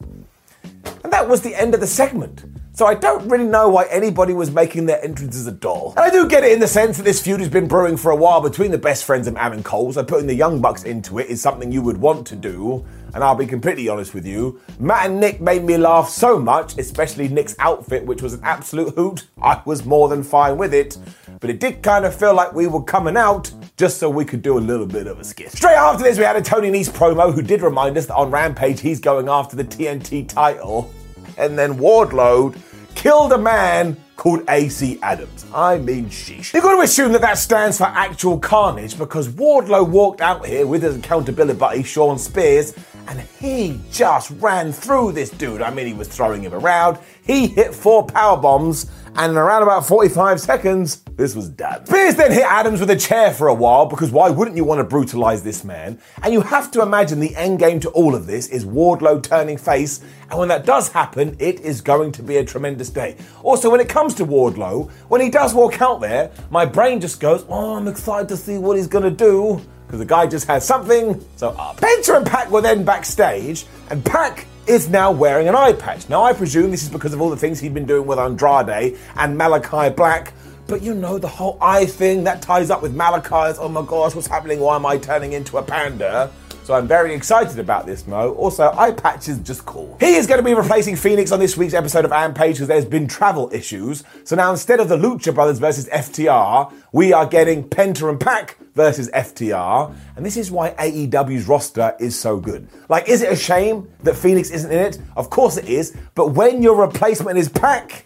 And 1.04 1.12
that 1.12 1.28
was 1.28 1.42
the 1.42 1.56
end 1.56 1.74
of 1.74 1.82
the 1.82 1.88
segment. 1.88 2.46
So 2.80 2.86
I 2.86 2.94
don't 2.94 3.28
really 3.28 3.44
know 3.44 3.68
why 3.68 3.88
anybody 3.92 4.32
was 4.32 4.52
making 4.52 4.86
their 4.86 5.04
entrances 5.04 5.46
a 5.46 5.52
doll. 5.52 5.94
And 5.98 6.06
I 6.06 6.10
do 6.10 6.30
get 6.30 6.46
it 6.46 6.54
in 6.54 6.62
the 6.62 6.68
sense 6.70 6.96
that 6.96 7.04
this 7.04 7.22
feud 7.22 7.42
has 7.42 7.50
been 7.50 7.68
brewing 7.68 7.98
for 7.98 8.10
a 8.10 8.16
while 8.16 8.40
between 8.40 8.72
the 8.72 8.78
best 8.78 9.04
friends 9.04 9.28
of 9.28 9.36
Adam 9.36 9.62
Cole, 9.64 9.92
so 9.92 10.02
putting 10.02 10.28
the 10.28 10.34
Young 10.34 10.62
Bucks 10.62 10.84
into 10.84 11.20
it 11.20 11.28
is 11.28 11.42
something 11.42 11.74
you 11.74 11.82
would 11.82 11.98
want 11.98 12.26
to 12.28 12.38
do. 12.38 12.86
And 13.14 13.22
I'll 13.22 13.36
be 13.36 13.48
completely 13.48 13.90
honest 13.90 14.14
with 14.14 14.26
you, 14.26 14.62
Matt 14.80 15.08
and 15.08 15.20
Nick 15.20 15.42
made 15.42 15.66
me 15.66 15.76
laugh 15.76 16.08
so 16.08 16.40
much, 16.40 16.78
especially 16.78 17.28
Nick's 17.28 17.54
outfit, 17.60 18.06
which 18.06 18.22
was 18.22 18.32
an 18.32 18.40
absolute 18.44 18.96
hoot. 18.96 19.28
I 19.42 19.62
was 19.66 19.84
more 19.84 20.08
than 20.08 20.24
fine 20.24 20.58
with 20.58 20.74
it. 20.74 20.98
But 21.42 21.50
it 21.50 21.60
did 21.60 21.84
kind 21.84 22.06
of 22.06 22.16
feel 22.16 22.34
like 22.34 22.54
we 22.54 22.68
were 22.68 22.84
coming 22.84 23.18
out 23.18 23.52
just 23.76 23.98
so 23.98 24.10
we 24.10 24.24
could 24.24 24.42
do 24.42 24.58
a 24.58 24.62
little 24.62 24.88
bit 24.88 25.06
of 25.06 25.20
a 25.20 25.26
skit. 25.26 25.52
Straight 25.52 25.76
after 25.76 26.06
this, 26.06 26.18
we 26.18 26.24
had 26.24 26.38
a 26.38 26.42
Tony 26.42 26.72
Nese 26.72 26.90
promo 26.90 27.34
who 27.34 27.42
did 27.42 27.62
remind 27.62 27.98
us 27.98 28.06
that 28.06 28.16
on 28.16 28.32
Rampage 28.32 28.80
he's 28.80 29.02
going 29.02 29.28
after 29.28 29.58
the 29.58 29.66
TNT 29.66 30.30
title. 30.30 30.94
And 31.38 31.58
then 31.58 31.78
Wardlow 31.78 32.54
killed 33.00 33.32
a 33.32 33.38
man 33.38 33.96
called 34.18 34.44
AC 34.50 35.00
Adams. 35.02 35.46
I 35.56 35.78
mean, 35.78 36.08
sheesh. 36.08 36.54
You've 36.54 36.64
got 36.64 36.76
to 36.76 36.82
assume 36.82 37.14
that 37.14 37.22
that 37.22 37.38
stands 37.38 37.78
for 37.78 37.86
actual 37.86 38.38
carnage 38.38 38.98
because 38.98 39.30
Wardlow 39.30 39.88
walked 39.88 40.20
out 40.20 40.46
here 40.46 40.68
with 40.68 40.84
his 40.84 40.98
accountability 40.98 41.58
buddy, 41.58 41.82
Shawn 41.82 42.20
Spears, 42.20 42.74
and 43.08 43.22
he 43.22 43.80
just 43.90 44.32
ran 44.32 44.74
through 44.74 45.14
this 45.14 45.30
dude. 45.30 45.62
I 45.62 45.70
mean, 45.70 45.88
he 45.88 45.94
was 45.94 46.10
throwing 46.10 46.44
him 46.44 46.54
around. 46.54 46.98
He 47.26 47.48
hit 47.48 47.74
four 47.74 48.06
power 48.06 48.36
bombs, 48.36 48.92
and 49.16 49.32
in 49.32 49.38
around 49.38 49.64
about 49.64 49.88
45 49.88 50.42
seconds, 50.42 51.02
this 51.20 51.36
was 51.36 51.50
done. 51.50 51.86
Spears 51.86 52.16
then 52.16 52.32
hit 52.32 52.46
Adams 52.46 52.80
with 52.80 52.90
a 52.90 52.96
chair 52.96 53.34
for 53.34 53.50
a 53.50 53.54
while 53.54 53.86
because 53.86 54.10
why 54.10 54.30
wouldn't 54.30 54.56
you 54.56 54.64
want 54.64 54.80
to 54.80 54.86
brutalize 54.86 55.44
this 55.44 55.66
man? 55.66 56.00
And 56.24 56.34
you 56.34 56.40
have 56.40 56.72
to 56.72 56.82
imagine 56.82 57.20
the 57.20 57.36
end 57.36 57.60
game 57.60 57.82
to 57.82 57.90
all 57.90 58.16
of 58.16 58.26
this 58.26 58.48
is 58.48 58.66
Wardlow 58.66 59.22
turning 59.22 59.58
face, 59.58 60.00
and 60.30 60.40
when 60.40 60.48
that 60.48 60.66
does 60.66 60.88
happen, 60.90 61.36
it 61.38 61.60
is 61.60 61.82
going 61.82 62.14
to 62.14 62.24
be 62.24 62.38
a 62.38 62.46
tremendous 62.46 62.90
day. 62.90 63.18
Also, 63.44 63.70
when 63.70 63.82
it 63.82 63.90
comes 63.90 64.16
to 64.16 64.26
Wardlow, 64.26 64.90
when 65.10 65.20
he 65.20 65.30
does 65.30 65.54
walk 65.54 65.82
out 65.82 66.00
there, 66.00 66.32
my 66.50 66.66
brain 66.66 67.02
just 67.02 67.20
goes, 67.20 67.44
"Oh, 67.50 67.76
I'm 67.76 67.90
excited 67.90 68.30
to 68.30 68.38
see 68.38 68.58
what 68.58 68.78
he's 68.78 68.88
gonna 68.88 69.12
do." 69.12 69.62
Because 69.86 70.00
the 70.00 70.06
guy 70.06 70.28
just 70.28 70.48
has 70.48 70.66
something, 70.66 71.20
so 71.36 71.50
up. 71.50 71.82
Penta 71.82 72.16
and 72.16 72.26
Pac 72.26 72.50
were 72.50 72.62
then 72.62 72.84
backstage, 72.86 73.66
and 73.90 74.06
Pac 74.06 74.46
is 74.68 74.88
now 74.88 75.12
wearing 75.12 75.48
an 75.50 75.56
eye 75.56 75.74
patch. 75.74 76.08
Now, 76.10 76.24
I 76.24 76.32
presume 76.32 76.70
this 76.70 76.84
is 76.84 76.90
because 76.90 77.12
of 77.12 77.20
all 77.20 77.32
the 77.32 77.36
things 77.36 77.60
he'd 77.60 77.74
been 77.74 77.88
doing 77.88 78.06
with 78.06 78.20
Andrade 78.20 78.98
and 79.16 79.36
Malachi 79.36 79.90
Black. 79.90 80.32
But 80.70 80.84
you 80.84 80.94
know, 80.94 81.18
the 81.18 81.28
whole 81.28 81.58
eye 81.60 81.88
thing 81.88 82.24
that 82.26 82.44
ties 82.44 82.70
up 82.70 82.84
with 82.84 82.94
Malachi's, 82.94 83.58
oh 83.58 83.68
my 83.70 83.82
gosh, 83.82 84.14
what's 84.14 84.28
happening? 84.28 84.60
Why 84.60 84.76
am 84.76 84.86
I 84.86 85.00
turning 85.00 85.34
into 85.34 85.58
a 85.58 85.64
panda? 85.64 86.32
So 86.64 86.76
I'm 86.76 86.88
very 86.88 87.16
excited 87.16 87.58
about 87.58 87.88
this, 87.88 88.06
Mo. 88.06 88.34
Also, 88.34 88.72
eye 88.78 88.92
patch 88.92 89.28
is 89.28 89.40
just 89.40 89.66
cool. 89.66 89.98
He 90.00 90.14
is 90.14 90.28
going 90.28 90.38
to 90.38 90.44
be 90.44 90.54
replacing 90.54 90.96
Fenix 90.96 91.32
on 91.32 91.40
this 91.40 91.58
week's 91.58 91.74
episode 91.74 92.06
of 92.06 92.12
Rampage 92.12 92.58
because 92.58 92.68
there's 92.68 92.86
been 92.86 93.08
travel 93.08 93.50
issues. 93.52 94.04
So 94.24 94.36
now 94.36 94.52
instead 94.52 94.80
of 94.80 94.88
the 94.90 94.96
Lucha 94.96 95.34
Brothers 95.34 95.58
versus 95.58 95.90
FTR, 95.90 96.72
we 96.92 97.14
are 97.14 97.26
getting 97.26 97.68
Penta 97.68 98.08
and 98.08 98.20
Pac 98.20 98.60
versus 98.76 99.10
FTR. 99.10 99.96
And 100.16 100.24
this 100.24 100.38
is 100.38 100.52
why 100.52 100.70
AEW's 100.72 101.48
roster 101.48 101.96
is 102.00 102.18
so 102.18 102.40
good. 102.40 102.68
Like, 102.88 103.10
is 103.10 103.24
it 103.24 103.32
a 103.32 103.36
shame 103.36 103.92
that 104.04 104.16
Fenix 104.16 104.52
isn't 104.52 104.72
in 104.72 104.78
it? 104.78 105.00
Of 105.18 105.32
course 105.32 105.58
it 105.58 105.68
is. 105.68 105.98
But 106.14 106.34
when 106.34 106.62
your 106.62 106.76
replacement 106.76 107.40
is 107.40 107.50
Pac, 107.50 108.06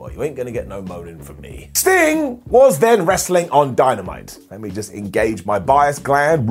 well, 0.00 0.10
you 0.10 0.22
ain't 0.22 0.34
gonna 0.34 0.50
get 0.50 0.66
no 0.66 0.80
moaning 0.80 1.20
from 1.20 1.38
me. 1.42 1.70
Sting 1.74 2.40
was 2.46 2.78
then 2.78 3.04
wrestling 3.04 3.50
on 3.50 3.74
Dynamite. 3.74 4.38
Let 4.50 4.62
me 4.62 4.70
just 4.70 4.94
engage 4.94 5.44
my 5.44 5.58
bias 5.58 5.98
gland. 5.98 6.48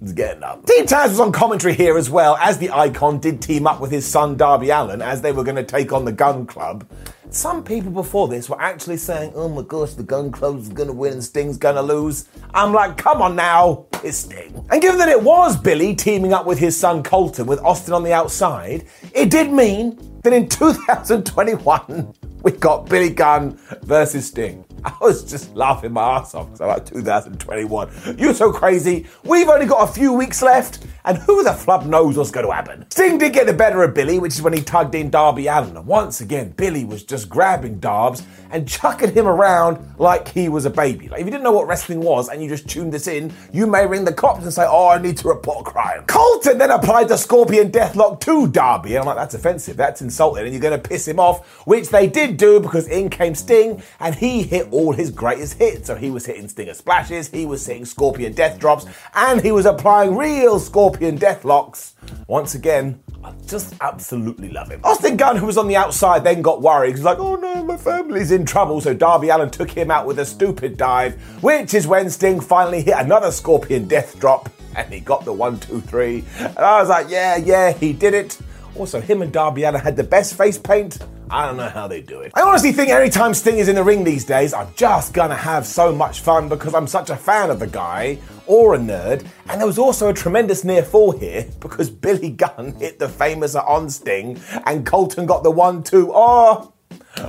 It's 0.00 0.12
getting 0.12 0.42
up. 0.42 0.64
Team 0.64 0.86
Taz 0.86 1.10
was 1.10 1.20
on 1.20 1.30
commentary 1.30 1.74
here 1.74 1.98
as 1.98 2.08
well, 2.08 2.36
as 2.36 2.56
the 2.56 2.70
icon 2.70 3.18
did 3.18 3.42
team 3.42 3.66
up 3.66 3.80
with 3.80 3.90
his 3.90 4.06
son 4.06 4.38
Darby 4.38 4.70
Allin 4.70 5.02
as 5.02 5.20
they 5.20 5.30
were 5.30 5.44
to 5.56 5.62
take 5.62 5.92
on 5.92 6.06
the 6.06 6.12
Gun 6.12 6.46
Club. 6.46 6.88
Some 7.28 7.64
people 7.64 7.90
before 7.90 8.28
this 8.28 8.48
were 8.48 8.60
actually 8.60 8.96
saying, 8.96 9.32
oh 9.34 9.48
my 9.48 9.62
gosh, 9.62 9.92
the 9.92 10.02
Gun 10.02 10.32
Club's 10.32 10.70
to 10.88 10.94
win 10.94 11.14
and 11.14 11.24
Sting's 11.24 11.58
to 11.74 11.82
lose. 11.82 12.28
I'm 12.54 12.72
like, 12.72 12.96
come 12.96 13.20
on 13.20 13.36
now, 13.36 13.86
it's 14.02 14.18
Sting. 14.18 14.64
And 14.70 14.80
given 14.80 14.98
that 14.98 15.08
it 15.10 15.22
was 15.22 15.56
Billy 15.56 15.94
teaming 15.94 16.32
up 16.32 16.46
with 16.46 16.58
his 16.58 16.76
son 16.76 17.02
Colton 17.02 17.44
with 17.44 17.60
Austin 17.60 17.92
on 17.92 18.04
the 18.04 18.12
outside, 18.14 18.86
it 19.12 19.30
did 19.30 19.52
mean 19.52 19.98
that 20.22 20.32
in 20.32 20.48
2021, 20.48 22.14
we 22.44 22.52
got 22.52 22.88
Billy 22.88 23.10
Gunn 23.10 23.58
versus 23.82 24.26
Sting. 24.28 24.64
I 24.84 24.94
was 25.00 25.24
just 25.24 25.54
laughing 25.56 25.92
my 25.92 26.18
ass 26.18 26.34
off 26.34 26.54
about 26.54 26.86
2021. 26.86 28.16
You're 28.18 28.34
so 28.34 28.52
crazy. 28.52 29.06
We've 29.24 29.48
only 29.48 29.66
got 29.66 29.88
a 29.88 29.92
few 29.92 30.12
weeks 30.12 30.42
left, 30.42 30.86
and 31.04 31.18
who 31.18 31.42
the 31.42 31.52
flub 31.52 31.84
knows 31.84 32.16
what's 32.16 32.30
going 32.30 32.46
to 32.46 32.52
happen? 32.52 32.86
Sting 32.90 33.18
did 33.18 33.34
get 33.34 33.46
the 33.46 33.52
better 33.52 33.82
of 33.82 33.94
Billy, 33.94 34.18
which 34.18 34.34
is 34.34 34.42
when 34.42 34.54
he 34.54 34.62
tugged 34.62 34.94
in 34.94 35.10
Darby 35.10 35.46
Allin. 35.46 35.76
And 35.76 35.86
once 35.86 36.20
again, 36.20 36.50
Billy 36.56 36.84
was 36.84 37.04
just 37.04 37.28
grabbing 37.28 37.78
Darbs 37.78 38.22
and 38.50 38.66
chucking 38.66 39.12
him 39.12 39.26
around 39.26 39.78
like 39.98 40.28
he 40.28 40.48
was 40.48 40.64
a 40.64 40.70
baby. 40.70 41.08
Like 41.08 41.20
if 41.20 41.26
you 41.26 41.30
didn't 41.30 41.44
know 41.44 41.52
what 41.52 41.66
wrestling 41.66 42.00
was 42.00 42.28
and 42.28 42.42
you 42.42 42.48
just 42.48 42.68
tuned 42.68 42.92
this 42.92 43.06
in, 43.06 43.32
you 43.52 43.66
may 43.66 43.86
ring 43.86 44.04
the 44.04 44.12
cops 44.12 44.44
and 44.44 44.52
say, 44.52 44.64
"Oh, 44.66 44.88
I 44.88 44.98
need 44.98 45.18
to 45.18 45.28
report 45.28 45.66
a 45.66 45.70
crime." 45.70 46.04
Colton 46.06 46.56
then 46.56 46.70
applied 46.70 47.08
the 47.08 47.16
Scorpion 47.16 47.70
Deathlock 47.70 48.20
to 48.20 48.46
Darby, 48.48 48.94
and 48.94 49.00
I'm 49.00 49.06
like, 49.06 49.16
"That's 49.16 49.34
offensive. 49.34 49.76
That's 49.76 50.00
insulting, 50.00 50.44
and 50.44 50.52
you're 50.52 50.62
going 50.62 50.80
to 50.80 50.88
piss 50.88 51.06
him 51.06 51.20
off," 51.20 51.46
which 51.66 51.88
they 51.90 52.06
did 52.06 52.36
do 52.36 52.60
because 52.60 52.88
in 52.88 53.10
came 53.10 53.34
Sting 53.34 53.82
and 54.00 54.14
he 54.14 54.42
hit 54.42 54.68
all 54.70 54.92
his 54.92 55.10
greatest 55.10 55.54
hits. 55.58 55.86
So 55.88 55.96
he 55.96 56.10
was 56.10 56.24
hitting 56.24 56.48
Stinger 56.48 56.74
splashes, 56.74 57.28
he 57.28 57.44
was 57.44 57.66
hitting 57.66 57.84
Scorpion 57.84 58.32
Death 58.32 58.58
drops, 58.58 58.86
and 59.14 59.42
he 59.42 59.52
was 59.52 59.66
applying 59.66 60.16
real 60.16 60.58
Scorpion 60.58 60.93
Deathlocks. 61.00 61.92
Once 62.26 62.54
again, 62.54 63.02
I 63.22 63.32
just 63.46 63.74
absolutely 63.80 64.50
love 64.50 64.70
him. 64.70 64.80
Austin 64.84 65.16
Gunn, 65.16 65.36
who 65.36 65.46
was 65.46 65.56
on 65.56 65.68
the 65.68 65.76
outside, 65.76 66.24
then 66.24 66.42
got 66.42 66.60
worried. 66.60 66.96
He's 66.96 67.04
like, 67.04 67.18
oh 67.18 67.36
no, 67.36 67.62
my 67.64 67.76
family's 67.76 68.30
in 68.30 68.44
trouble. 68.44 68.80
So 68.80 68.94
Darby 68.94 69.30
Allin 69.30 69.50
took 69.50 69.70
him 69.70 69.90
out 69.90 70.06
with 70.06 70.18
a 70.18 70.26
stupid 70.26 70.76
dive, 70.76 71.14
which 71.42 71.74
is 71.74 71.86
when 71.86 72.10
Sting 72.10 72.40
finally 72.40 72.82
hit 72.82 72.96
another 72.98 73.30
Scorpion 73.30 73.88
Death 73.88 74.18
drop 74.20 74.50
and 74.76 74.92
he 74.92 75.00
got 75.00 75.24
the 75.24 75.32
one, 75.32 75.58
two, 75.60 75.80
three. 75.80 76.24
And 76.38 76.58
I 76.58 76.80
was 76.80 76.88
like, 76.88 77.08
yeah, 77.08 77.36
yeah, 77.36 77.72
he 77.72 77.92
did 77.92 78.14
it. 78.14 78.38
Also, 78.76 79.00
him 79.00 79.22
and 79.22 79.32
Darby 79.32 79.62
Allin 79.64 79.80
had 79.80 79.96
the 79.96 80.04
best 80.04 80.36
face 80.36 80.58
paint 80.58 80.98
I 81.30 81.46
don't 81.46 81.56
know 81.56 81.68
how 81.68 81.88
they 81.88 82.02
do 82.02 82.20
it. 82.20 82.32
I 82.34 82.42
honestly 82.42 82.72
think 82.72 82.90
every 82.90 83.10
time 83.10 83.34
Sting 83.34 83.58
is 83.58 83.68
in 83.68 83.76
the 83.76 83.84
ring 83.84 84.04
these 84.04 84.24
days, 84.24 84.52
I'm 84.52 84.68
just 84.76 85.14
gonna 85.14 85.34
have 85.34 85.66
so 85.66 85.94
much 85.94 86.20
fun 86.20 86.48
because 86.48 86.74
I'm 86.74 86.86
such 86.86 87.10
a 87.10 87.16
fan 87.16 87.50
of 87.50 87.58
the 87.58 87.66
guy 87.66 88.18
or 88.46 88.74
a 88.74 88.78
nerd. 88.78 89.26
And 89.48 89.60
there 89.60 89.66
was 89.66 89.78
also 89.78 90.08
a 90.08 90.14
tremendous 90.14 90.64
near 90.64 90.82
fall 90.82 91.12
here 91.12 91.46
because 91.60 91.88
Billy 91.88 92.30
Gunn 92.30 92.74
hit 92.78 92.98
the 92.98 93.08
famous 93.08 93.54
on 93.54 93.88
Sting 93.88 94.38
and 94.66 94.84
Colton 94.84 95.24
got 95.26 95.42
the 95.42 95.50
one 95.50 95.82
two. 95.82 96.12
Oh, 96.12 96.73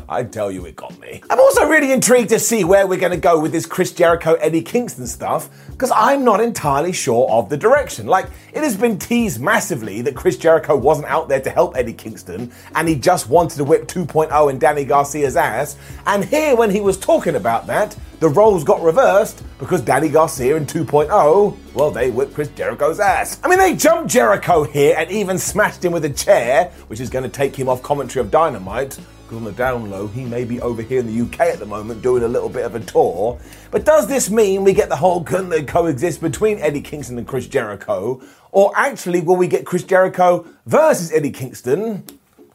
I 0.10 0.24
tell 0.24 0.52
you, 0.52 0.66
it 0.66 0.76
got 0.76 1.00
me. 1.00 1.22
I'm 1.30 1.40
also 1.40 1.68
really 1.68 1.92
intrigued 1.92 2.30
to 2.30 2.40
see 2.40 2.64
where 2.64 2.88
we're 2.88 3.00
going 3.00 3.12
to 3.12 3.18
go 3.18 3.40
with 3.40 3.52
this 3.52 3.66
Chris 3.66 3.92
Jericho 3.92 4.34
Eddie 4.36 4.62
Kingston 4.62 5.08
stuff 5.08 5.50
because 5.72 5.92
I'm 5.96 6.24
not 6.24 6.40
entirely 6.42 6.92
sure 6.92 7.30
of 7.30 7.50
the 7.50 7.58
direction. 7.58 8.08
Like, 8.08 8.28
it 8.54 8.64
has 8.64 8.76
been 8.76 8.98
teased 8.98 9.42
massively 9.42 10.02
that 10.02 10.16
Chris 10.16 10.38
Jericho 10.38 10.76
wasn't 10.76 11.08
out 11.08 11.30
there 11.30 11.42
to 11.42 11.50
help 11.50 11.76
Eddie 11.76 11.94
Kingston 11.94 12.52
and 12.74 12.88
he 12.88 12.96
just 12.96 13.30
wanted 13.30 13.58
to 13.58 13.64
whip 13.64 13.88
2.0 13.88 14.50
in 14.50 14.60
Danny 14.60 14.86
Garcia's 14.86 15.36
ass. 15.36 15.78
And 16.06 16.26
here, 16.26 16.56
when 16.56 16.72
he 16.72 16.82
was 16.82 16.98
talking 16.98 17.36
about 17.36 17.68
that, 17.68 17.96
the 18.20 18.30
roles 18.30 18.64
got 18.64 18.82
reversed 18.82 19.44
because 19.60 19.82
Danny 19.82 20.10
Garcia 20.10 20.56
and 20.56 20.68
2.0, 20.68 21.58
well, 21.74 21.92
they 21.92 22.10
whipped 22.10 22.34
Chris 22.34 22.48
Jericho's 22.50 23.00
ass. 23.00 23.40
I 23.44 23.50
mean, 23.50 23.60
they 23.60 23.76
jumped 23.76 24.10
Jericho 24.10 24.64
here 24.64 24.96
and 24.98 25.12
even 25.12 25.38
smashed 25.38 25.84
him 25.84 25.92
with 25.92 26.06
a 26.06 26.10
chair, 26.10 26.72
which 26.88 27.00
is 27.00 27.10
going 27.10 27.24
to 27.24 27.30
take 27.30 27.56
him 27.56 27.68
off 27.68 27.84
commentary 27.84 28.24
of 28.24 28.32
Dynamite 28.32 28.98
because 29.26 29.38
on 29.38 29.44
the 29.44 29.52
down 29.54 29.90
low, 29.90 30.06
he 30.06 30.24
may 30.24 30.44
be 30.44 30.62
over 30.62 30.84
here 30.84 31.00
in 31.00 31.08
the 31.08 31.22
UK 31.22 31.40
at 31.42 31.58
the 31.58 31.66
moment 31.66 32.04
doing 32.04 32.22
a 32.22 32.28
little 32.28 32.50
bit 32.50 32.64
of 32.64 32.76
a 32.76 32.80
tour. 32.80 33.40
But 33.72 33.84
does 33.84 34.08
this 34.08 34.30
mean 34.30 34.64
we 34.64 34.72
get 34.72 34.88
the 34.88 34.96
whole 34.96 35.24
can 35.24 35.50
they 35.50 35.64
coexist 35.64 36.22
between 36.22 36.60
Eddie 36.60 36.82
Kingston 36.82 37.18
and 37.18 37.28
Chris 37.28 37.48
Jericho? 37.48 38.22
Or 38.52 38.72
actually, 38.76 39.22
will 39.22 39.36
we 39.36 39.48
get 39.48 39.66
Chris 39.66 39.84
Jericho 39.84 40.46
versus 40.68 41.12
Eddie 41.12 41.32
Kingston? 41.32 42.04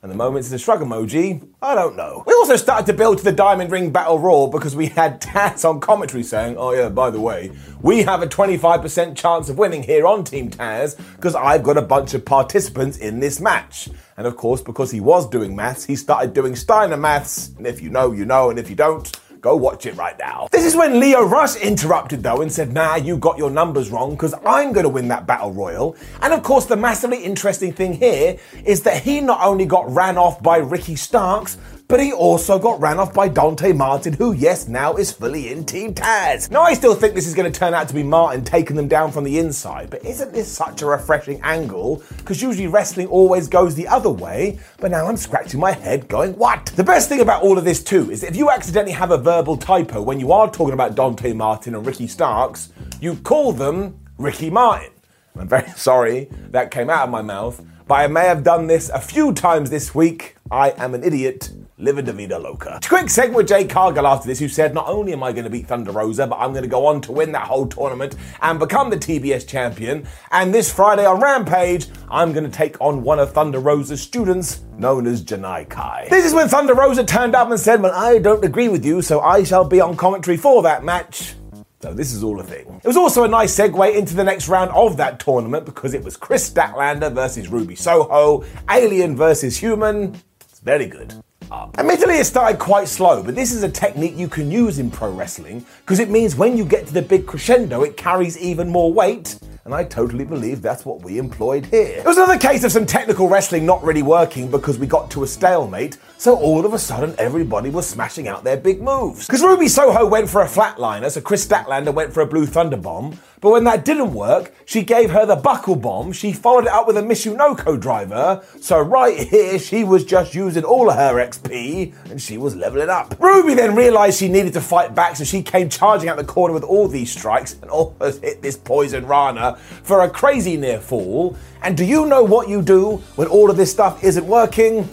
And 0.02 0.10
the 0.10 0.16
moment 0.16 0.46
it's 0.46 0.52
a 0.54 0.58
shrug 0.58 0.80
emoji, 0.80 1.46
I 1.60 1.74
don't 1.74 1.94
know. 1.94 2.24
We 2.26 2.32
also 2.32 2.56
started 2.56 2.86
to 2.86 2.94
build 2.94 3.18
to 3.18 3.24
the 3.24 3.32
Diamond 3.32 3.70
Ring 3.70 3.90
Battle 3.90 4.18
Royal 4.18 4.48
because 4.48 4.74
we 4.74 4.86
had 4.86 5.20
Taz 5.20 5.68
on 5.68 5.78
commentary 5.78 6.22
saying, 6.22 6.56
oh 6.56 6.72
yeah, 6.72 6.88
by 6.88 7.10
the 7.10 7.20
way, 7.20 7.52
we 7.82 8.02
have 8.04 8.22
a 8.22 8.26
25% 8.26 9.14
chance 9.14 9.50
of 9.50 9.58
winning 9.58 9.82
here 9.82 10.06
on 10.06 10.24
Team 10.24 10.50
Taz 10.50 10.96
because 11.16 11.34
I've 11.34 11.62
got 11.62 11.76
a 11.76 11.82
bunch 11.82 12.14
of 12.14 12.24
participants 12.24 12.96
in 12.96 13.20
this 13.20 13.40
match. 13.40 13.90
And 14.16 14.26
of 14.26 14.38
course, 14.38 14.62
because 14.62 14.90
he 14.90 15.00
was 15.00 15.28
doing 15.28 15.54
maths, 15.54 15.84
he 15.84 15.96
started 15.96 16.32
doing 16.32 16.56
Steiner 16.56 16.96
maths. 16.96 17.48
And 17.58 17.66
if 17.66 17.82
you 17.82 17.90
know, 17.90 18.12
you 18.12 18.24
know, 18.24 18.48
and 18.48 18.58
if 18.58 18.70
you 18.70 18.76
don't, 18.76 19.14
Go 19.40 19.56
watch 19.56 19.86
it 19.86 19.96
right 19.96 20.18
now. 20.18 20.48
This 20.52 20.66
is 20.66 20.76
when 20.76 21.00
Lio 21.00 21.22
Rush 21.22 21.56
interrupted 21.56 22.22
though 22.22 22.42
and 22.42 22.52
said, 22.52 22.74
nah, 22.74 22.96
you 22.96 23.16
got 23.16 23.38
your 23.38 23.48
numbers 23.50 23.90
wrong 23.90 24.10
because 24.10 24.34
I'm 24.44 24.72
going 24.72 24.84
to 24.84 24.90
win 24.90 25.08
that 25.08 25.26
battle 25.26 25.50
royal. 25.50 25.96
And 26.20 26.34
of 26.34 26.42
course, 26.42 26.66
the 26.66 26.76
massively 26.76 27.24
interesting 27.24 27.72
thing 27.72 27.94
here 27.94 28.36
is 28.64 28.82
that 28.82 29.02
he 29.02 29.20
not 29.20 29.40
only 29.42 29.64
got 29.64 29.90
ran 29.90 30.18
off 30.18 30.42
by 30.42 30.58
Ricky 30.58 30.94
Starks, 30.94 31.56
but 31.90 31.98
he 31.98 32.12
also 32.12 32.56
got 32.56 32.80
ran 32.80 33.00
off 33.00 33.12
by 33.12 33.26
Dante 33.26 33.72
Martin, 33.72 34.12
who, 34.12 34.32
yes, 34.32 34.68
now 34.68 34.94
is 34.94 35.10
fully 35.10 35.50
in 35.50 35.64
Team 35.64 35.92
Taz. 35.92 36.48
Now, 36.48 36.62
I 36.62 36.72
still 36.74 36.94
think 36.94 37.16
this 37.16 37.26
is 37.26 37.34
going 37.34 37.50
to 37.50 37.58
turn 37.58 37.74
out 37.74 37.88
to 37.88 37.94
be 37.94 38.04
Martin 38.04 38.44
taking 38.44 38.76
them 38.76 38.86
down 38.86 39.10
from 39.10 39.24
the 39.24 39.40
inside, 39.40 39.90
but 39.90 40.04
isn't 40.04 40.32
this 40.32 40.46
such 40.46 40.82
a 40.82 40.86
refreshing 40.86 41.40
angle? 41.42 42.00
Because 42.18 42.40
usually 42.40 42.68
wrestling 42.68 43.08
always 43.08 43.48
goes 43.48 43.74
the 43.74 43.88
other 43.88 44.08
way, 44.08 44.60
but 44.78 44.92
now 44.92 45.06
I'm 45.06 45.16
scratching 45.16 45.58
my 45.58 45.72
head 45.72 46.06
going, 46.06 46.36
what? 46.36 46.66
The 46.76 46.84
best 46.84 47.08
thing 47.08 47.22
about 47.22 47.42
all 47.42 47.58
of 47.58 47.64
this, 47.64 47.82
too, 47.82 48.08
is 48.12 48.20
that 48.20 48.30
if 48.30 48.36
you 48.36 48.50
accidentally 48.50 48.92
have 48.92 49.10
a 49.10 49.18
verbal 49.18 49.56
typo 49.56 50.00
when 50.00 50.20
you 50.20 50.30
are 50.30 50.48
talking 50.48 50.74
about 50.74 50.94
Dante 50.94 51.32
Martin 51.32 51.74
and 51.74 51.84
Ricky 51.84 52.06
Starks, 52.06 52.68
you 53.00 53.16
call 53.16 53.52
them 53.52 53.98
Ricky 54.16 54.48
Martin. 54.48 54.92
I'm 55.36 55.48
very 55.48 55.68
sorry 55.76 56.28
that 56.50 56.70
came 56.70 56.88
out 56.88 57.02
of 57.02 57.10
my 57.10 57.22
mouth, 57.22 57.60
but 57.88 57.96
I 57.96 58.06
may 58.06 58.26
have 58.26 58.44
done 58.44 58.68
this 58.68 58.90
a 58.90 59.00
few 59.00 59.32
times 59.32 59.70
this 59.70 59.92
week. 59.92 60.36
I 60.52 60.70
am 60.76 60.94
an 60.94 61.02
idiot 61.02 61.50
Live 61.80 61.96
a 61.96 62.02
Vida 62.02 62.38
Loca. 62.38 62.78
Quick 62.86 63.08
segment 63.08 63.38
with 63.38 63.48
Jade 63.48 63.70
Cargill 63.70 64.06
after 64.06 64.26
this, 64.28 64.38
who 64.38 64.48
said, 64.48 64.74
Not 64.74 64.86
only 64.86 65.14
am 65.14 65.22
I 65.22 65.32
going 65.32 65.44
to 65.44 65.50
beat 65.50 65.66
Thunder 65.66 65.92
Rosa, 65.92 66.26
but 66.26 66.36
I'm 66.36 66.50
going 66.50 66.62
to 66.62 66.68
go 66.68 66.84
on 66.84 67.00
to 67.00 67.12
win 67.12 67.32
that 67.32 67.46
whole 67.46 67.66
tournament 67.66 68.16
and 68.42 68.58
become 68.58 68.90
the 68.90 68.98
TBS 68.98 69.48
champion. 69.48 70.06
And 70.30 70.52
this 70.52 70.70
Friday 70.70 71.06
on 71.06 71.22
Rampage, 71.22 71.86
I'm 72.10 72.34
going 72.34 72.44
to 72.44 72.50
take 72.50 72.78
on 72.82 73.02
one 73.02 73.18
of 73.18 73.32
Thunder 73.32 73.60
Rosa's 73.60 74.02
students, 74.02 74.60
known 74.76 75.06
as 75.06 75.24
Janai 75.24 75.70
Kai. 75.70 76.08
This 76.10 76.26
is 76.26 76.34
when 76.34 76.48
Thunder 76.48 76.74
Rosa 76.74 77.02
turned 77.02 77.34
up 77.34 77.48
and 77.48 77.58
said, 77.58 77.80
Well, 77.80 77.94
I 77.94 78.18
don't 78.18 78.44
agree 78.44 78.68
with 78.68 78.84
you, 78.84 79.00
so 79.00 79.20
I 79.20 79.42
shall 79.42 79.64
be 79.64 79.80
on 79.80 79.96
commentary 79.96 80.36
for 80.36 80.62
that 80.62 80.84
match. 80.84 81.34
So 81.80 81.94
this 81.94 82.12
is 82.12 82.22
all 82.22 82.38
a 82.40 82.44
thing. 82.44 82.78
It 82.84 82.86
was 82.86 82.98
also 82.98 83.24
a 83.24 83.28
nice 83.28 83.56
segue 83.58 83.96
into 83.96 84.14
the 84.14 84.24
next 84.24 84.48
round 84.48 84.70
of 84.72 84.98
that 84.98 85.18
tournament 85.18 85.64
because 85.64 85.94
it 85.94 86.04
was 86.04 86.14
Kris 86.14 86.50
Statlander 86.50 87.10
versus 87.10 87.48
Ruby 87.48 87.74
Soho, 87.74 88.44
Alien 88.70 89.16
versus 89.16 89.56
Human. 89.56 90.20
It's 90.42 90.60
very 90.60 90.84
good 90.84 91.14
up. 91.52 91.78
Admittedly, 91.78 92.14
it 92.14 92.24
started 92.24 92.58
quite 92.58 92.88
slow, 92.88 93.22
but 93.22 93.34
this 93.34 93.52
is 93.52 93.62
a 93.62 93.68
technique 93.68 94.16
you 94.16 94.28
can 94.28 94.50
use 94.50 94.78
in 94.78 94.90
pro 94.90 95.10
wrestling 95.10 95.64
because 95.80 95.98
it 95.98 96.10
means 96.10 96.36
when 96.36 96.56
you 96.56 96.64
get 96.64 96.86
to 96.86 96.92
the 96.92 97.02
big 97.02 97.26
crescendo, 97.26 97.82
it 97.82 97.96
carries 97.96 98.38
even 98.38 98.68
more 98.68 98.92
weight. 98.92 99.38
And 99.64 99.74
I 99.74 99.84
totally 99.84 100.24
believe 100.24 100.62
that's 100.62 100.86
what 100.86 101.02
we 101.02 101.18
employed 101.18 101.66
here. 101.66 101.98
It 101.98 102.04
was 102.04 102.16
another 102.16 102.38
case 102.38 102.64
of 102.64 102.72
some 102.72 102.86
technical 102.86 103.28
wrestling 103.28 103.66
not 103.66 103.82
really 103.84 104.02
working 104.02 104.50
because 104.50 104.78
we 104.78 104.86
got 104.86 105.10
to 105.12 105.22
a 105.22 105.26
stalemate, 105.26 105.98
so 106.16 106.36
all 106.36 106.64
of 106.64 106.72
a 106.72 106.78
sudden 106.78 107.14
everybody 107.18 107.68
was 107.68 107.86
smashing 107.86 108.26
out 108.26 108.42
their 108.42 108.56
big 108.56 108.80
moves. 108.80 109.26
Because 109.26 109.42
Ruby 109.42 109.68
Soho 109.68 110.06
went 110.06 110.30
for 110.30 110.42
a 110.42 110.46
flatliner, 110.46 111.10
so 111.10 111.20
Kris 111.20 111.46
Statlander 111.46 111.92
went 111.92 112.12
for 112.12 112.22
a 112.22 112.26
blue 112.26 112.46
thunder 112.46 112.78
bomb, 112.78 113.18
But 113.40 113.52
when 113.52 113.64
that 113.64 113.86
didn't 113.86 114.12
work, 114.12 114.52
she 114.66 114.82
gave 114.82 115.10
her 115.10 115.24
the 115.24 115.36
buckle 115.36 115.76
bomb. 115.76 116.12
She 116.12 116.32
followed 116.32 116.64
it 116.64 116.70
up 116.70 116.86
with 116.86 116.98
a 116.98 117.02
Michinoku 117.02 117.80
driver. 117.80 118.44
So 118.60 118.78
right 118.80 119.16
here, 119.16 119.58
she 119.58 119.82
was 119.82 120.04
just 120.04 120.34
using 120.34 120.62
all 120.62 120.90
of 120.90 120.96
her 120.96 121.14
XP 121.14 121.94
and 122.10 122.20
she 122.20 122.36
was 122.36 122.54
leveling 122.54 122.90
up. 122.90 123.16
Ruby 123.18 123.54
then 123.54 123.74
realized 123.74 124.18
she 124.18 124.28
needed 124.28 124.52
to 124.52 124.60
fight 124.60 124.94
back, 124.94 125.16
so 125.16 125.24
she 125.24 125.42
came 125.42 125.70
charging 125.70 126.10
out 126.10 126.18
the 126.18 126.24
corner 126.24 126.52
with 126.52 126.64
all 126.64 126.86
these 126.86 127.10
strikes 127.10 127.54
and 127.62 127.70
almost 127.70 128.22
hit 128.22 128.42
this 128.42 128.58
poison 128.58 129.06
Rana 129.06 129.56
for 129.56 130.02
a 130.02 130.10
crazy 130.10 130.58
near 130.58 130.78
fall. 130.78 131.36
And 131.62 131.76
do 131.76 131.84
you 131.84 132.04
know 132.06 132.22
what 132.22 132.48
you 132.48 132.60
do 132.60 132.96
when 133.16 133.28
all 133.28 133.50
of 133.50 133.56
this 133.56 133.70
stuff 133.70 134.04
isn't 134.04 134.26
working? 134.26 134.88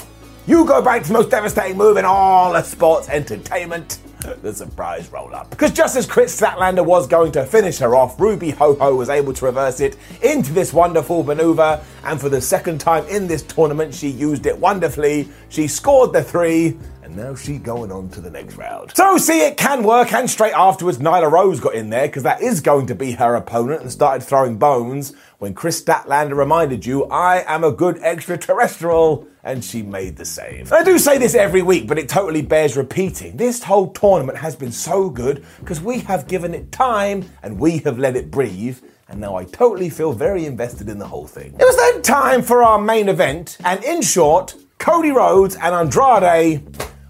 You 0.46 0.64
go 0.64 0.82
back 0.82 1.02
to 1.02 1.08
the 1.10 1.14
most 1.14 1.30
devastating 1.30 1.78
move 1.78 1.98
in 1.98 2.06
all 2.06 2.56
of 2.56 2.66
sports 2.66 3.10
entertainment 3.10 4.00
the 4.42 4.54
surprise 4.54 5.12
roll 5.12 5.34
up. 5.34 5.50
Because 5.50 5.72
just 5.72 5.96
as 5.96 6.06
Kris 6.06 6.40
Statlander 6.40 6.86
was 6.86 7.08
going 7.08 7.32
to 7.34 7.46
finish 7.46 7.78
her 7.80 7.96
off, 7.96 8.20
Ruby 8.20 8.52
Ho 8.52 8.76
Ho 8.76 8.96
was 8.96 9.10
able 9.10 9.34
to 9.34 9.46
reverse 9.46 9.80
it 9.80 9.98
into 10.22 10.54
this 10.54 10.74
wonderful 10.74 11.24
maneuver, 11.24 11.84
and 12.04 12.20
for 12.20 12.30
the 12.30 12.42
second 12.42 12.80
time 12.80 13.06
in 13.08 13.28
this 13.28 13.44
tournament, 13.44 13.94
she 13.94 14.08
used 14.08 14.46
it 14.46 14.58
wonderfully. 14.58 15.30
She 15.50 15.68
scored 15.68 16.14
the 16.14 16.24
three, 16.24 16.78
now 17.18 17.36
she's 17.36 17.60
going 17.60 17.92
on 17.92 18.10
to 18.10 18.22
the 18.22 18.30
next 18.30 18.56
round. 18.56 18.96
So, 18.96 19.18
see, 19.18 19.46
it 19.46 19.58
can 19.58 19.84
work, 19.84 20.14
and 20.14 20.30
straight 20.30 20.54
afterwards, 20.54 21.00
Nyla 21.00 21.30
Rose 21.32 21.60
got 21.60 21.74
in 21.74 21.90
there 21.90 22.08
because 22.08 22.24
that 22.24 22.42
is 22.42 22.62
going 22.62 22.86
to 22.88 22.96
be 22.96 23.14
her 23.14 23.36
opponent 23.36 23.82
and 23.82 23.92
started 23.92 24.26
throwing 24.26 24.58
bones 24.58 25.14
when 25.40 25.54
Kris 25.54 25.82
Statlander 25.82 26.36
reminded 26.36 26.86
you, 26.86 27.06
I 27.06 27.44
am 27.48 27.64
a 27.64 27.72
good 27.72 28.00
extraterrestrial, 28.00 29.28
and 29.44 29.64
she 29.64 29.84
made 29.84 30.18
the 30.18 30.26
save. 30.26 30.72
I 30.74 30.84
do 30.84 30.98
say 30.98 31.18
this 31.18 31.36
every 31.36 31.62
week, 31.62 31.88
but 31.88 32.00
it 32.00 32.10
totally 32.10 32.42
bears 32.42 32.76
repeating. 32.76 33.38
This 33.38 33.64
whole 33.64 33.92
tournament 33.92 34.38
has 34.40 34.56
been 34.56 34.72
so 34.72 35.10
good 35.10 35.46
because 35.60 35.80
we 35.80 36.00
have 36.00 36.28
given 36.28 36.54
it 36.54 36.72
time 36.72 37.30
and 37.44 37.60
we 37.60 37.78
have 37.80 38.00
let 38.00 38.16
it 38.16 38.32
breathe. 38.32 38.80
And 39.10 39.22
now 39.22 39.36
I 39.36 39.46
totally 39.46 39.90
feel 39.90 40.12
very 40.12 40.46
invested 40.46 40.90
in 40.90 40.98
the 40.98 41.08
whole 41.08 41.28
thing. 41.28 41.54
It 41.54 41.64
was 41.64 41.78
then 41.78 42.02
time 42.02 42.42
for 42.42 42.64
our 42.64 42.82
main 42.82 43.08
event, 43.08 43.58
and 43.64 43.82
in 43.84 44.02
short, 44.02 44.56
Cody 44.80 45.12
Rhodes 45.12 45.56
and 45.56 45.74
Andrade 45.74 46.68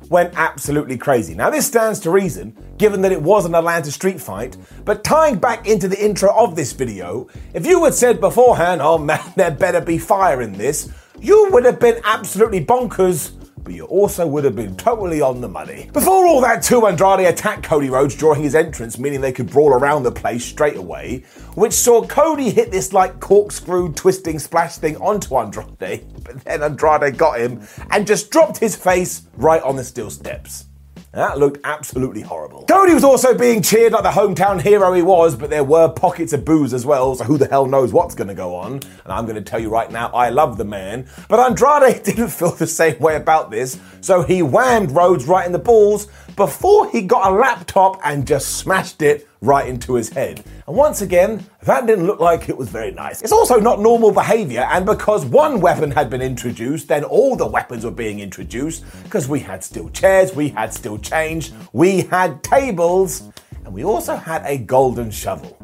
went 0.09 0.33
absolutely 0.35 0.97
crazy. 0.97 1.33
Now, 1.33 1.49
this 1.49 1.67
stands 1.67 1.99
to 2.01 2.11
reason, 2.11 2.55
given 2.77 3.01
that 3.01 3.11
it 3.11 3.21
was 3.21 3.45
an 3.45 3.55
Atlanta 3.55 3.91
street 3.91 4.19
fight, 4.19 4.57
but 4.85 5.03
tying 5.03 5.37
back 5.37 5.67
into 5.67 5.87
the 5.87 6.03
intro 6.03 6.33
of 6.35 6.55
this 6.55 6.73
video, 6.73 7.27
if 7.53 7.65
you 7.65 7.83
had 7.83 7.93
said 7.93 8.19
beforehand, 8.19 8.81
oh 8.81 8.97
man, 8.97 9.21
there 9.35 9.51
better 9.51 9.81
be 9.81 9.97
fire 9.97 10.41
in 10.41 10.53
this, 10.53 10.89
you 11.19 11.49
would 11.51 11.65
have 11.65 11.79
been 11.79 11.99
absolutely 12.03 12.63
bonkers 12.63 13.31
but 13.67 13.75
you 13.75 13.83
also 13.87 14.25
would 14.25 14.45
have 14.45 14.55
been 14.55 14.77
totally 14.77 15.19
on 15.19 15.41
the 15.41 15.49
money. 15.49 15.89
Before 15.91 16.25
all 16.25 16.39
that, 16.39 16.63
too, 16.63 16.87
Andrade 16.87 17.27
attacked 17.27 17.63
Cody 17.63 17.89
Rhodes 17.89 18.15
during 18.15 18.41
his 18.41 18.55
entrance, 18.55 18.97
meaning 18.97 19.19
they 19.19 19.33
could 19.33 19.49
brawl 19.49 19.73
around 19.73 20.03
the 20.03 20.11
place 20.11 20.45
straight 20.45 20.77
away, 20.77 21.25
which 21.55 21.73
saw 21.73 22.07
Cody 22.07 22.49
hit 22.49 22.71
this 22.71 22.93
like 22.93 23.19
corkscrew 23.19 23.91
twisting 23.91 24.39
splash 24.39 24.77
thing 24.77 24.95
onto 24.97 25.35
Andrade, 25.35 26.05
but 26.23 26.41
then 26.45 26.63
Andrade 26.63 27.17
got 27.17 27.41
him 27.41 27.67
and 27.91 28.07
just 28.07 28.31
dropped 28.31 28.57
his 28.57 28.73
face 28.73 29.23
right 29.35 29.61
on 29.63 29.75
the 29.75 29.83
steel 29.83 30.09
steps. 30.09 30.67
That 31.13 31.39
looked 31.39 31.59
absolutely 31.63 32.21
horrible. 32.21 32.65
Cody 32.65 32.93
was 32.93 33.03
also 33.03 33.35
being 33.35 33.61
cheered 33.61 33.93
like 33.93 34.03
the 34.03 34.09
hometown 34.09 34.61
hero 34.61 34.91
he 34.93 35.01
was, 35.01 35.35
but 35.35 35.49
there 35.49 35.63
were 35.63 35.87
pockets 35.87 36.33
of 36.33 36.43
booze 36.43 36.73
as 36.73 36.85
well, 36.85 37.15
so 37.15 37.23
who 37.23 37.37
the 37.37 37.47
hell 37.47 37.65
knows 37.65 37.93
what's 37.93 38.13
going 38.13 38.27
to 38.27 38.33
go 38.33 38.55
on. 38.55 38.73
And 38.73 39.07
I'm 39.07 39.25
going 39.25 39.35
to 39.35 39.41
tell 39.41 39.59
you 39.59 39.69
right 39.69 39.89
now, 39.89 40.09
I 40.09 40.29
love 40.29 40.57
the 40.57 40.65
man. 40.65 41.07
But 41.29 41.39
Andrade 41.39 42.03
didn't 42.03 42.29
feel 42.29 42.51
the 42.51 42.67
same 42.67 42.99
way 42.99 43.15
about 43.15 43.51
this, 43.51 43.79
so 44.01 44.21
he 44.21 44.41
whammed 44.41 44.91
Rhodes 44.91 45.25
right 45.25 45.45
in 45.45 45.53
the 45.53 45.59
balls 45.59 46.07
before 46.37 46.89
he 46.91 47.01
got 47.01 47.31
a 47.31 47.35
laptop 47.35 47.99
and 48.05 48.25
just 48.25 48.57
smashed 48.57 49.01
it 49.01 49.27
right 49.41 49.67
into 49.67 49.95
his 49.95 50.09
head. 50.09 50.43
And 50.67 50.75
once 50.75 51.01
again, 51.01 51.45
that 51.63 51.87
didn't 51.87 52.05
look 52.05 52.19
like 52.19 52.47
it 52.47 52.55
was 52.55 52.69
very 52.69 52.91
nice. 52.91 53.21
It's 53.21 53.31
also 53.31 53.59
not 53.59 53.81
normal 53.81 54.11
behavior, 54.11 54.61
and 54.71 54.85
because 54.85 55.25
one 55.25 55.59
weapon 55.59 55.91
had 55.91 56.09
been 56.09 56.21
introduced, 56.21 56.87
then 56.87 57.03
all 57.03 57.35
the 57.35 57.47
weapons 57.47 57.83
were 57.83 57.91
being 57.91 58.19
introduced, 58.19 58.85
because 59.03 59.27
we 59.27 59.39
had 59.39 59.63
steel 59.63 59.89
chairs, 59.89 60.35
we 60.35 60.49
had 60.49 60.73
steel 60.73 60.97
change, 60.99 61.51
we 61.73 62.01
had 62.01 62.43
tables, 62.43 63.29
and 63.65 63.73
we 63.73 63.83
also 63.83 64.15
had 64.15 64.43
a 64.45 64.57
golden 64.57 65.11
shovel. 65.11 65.57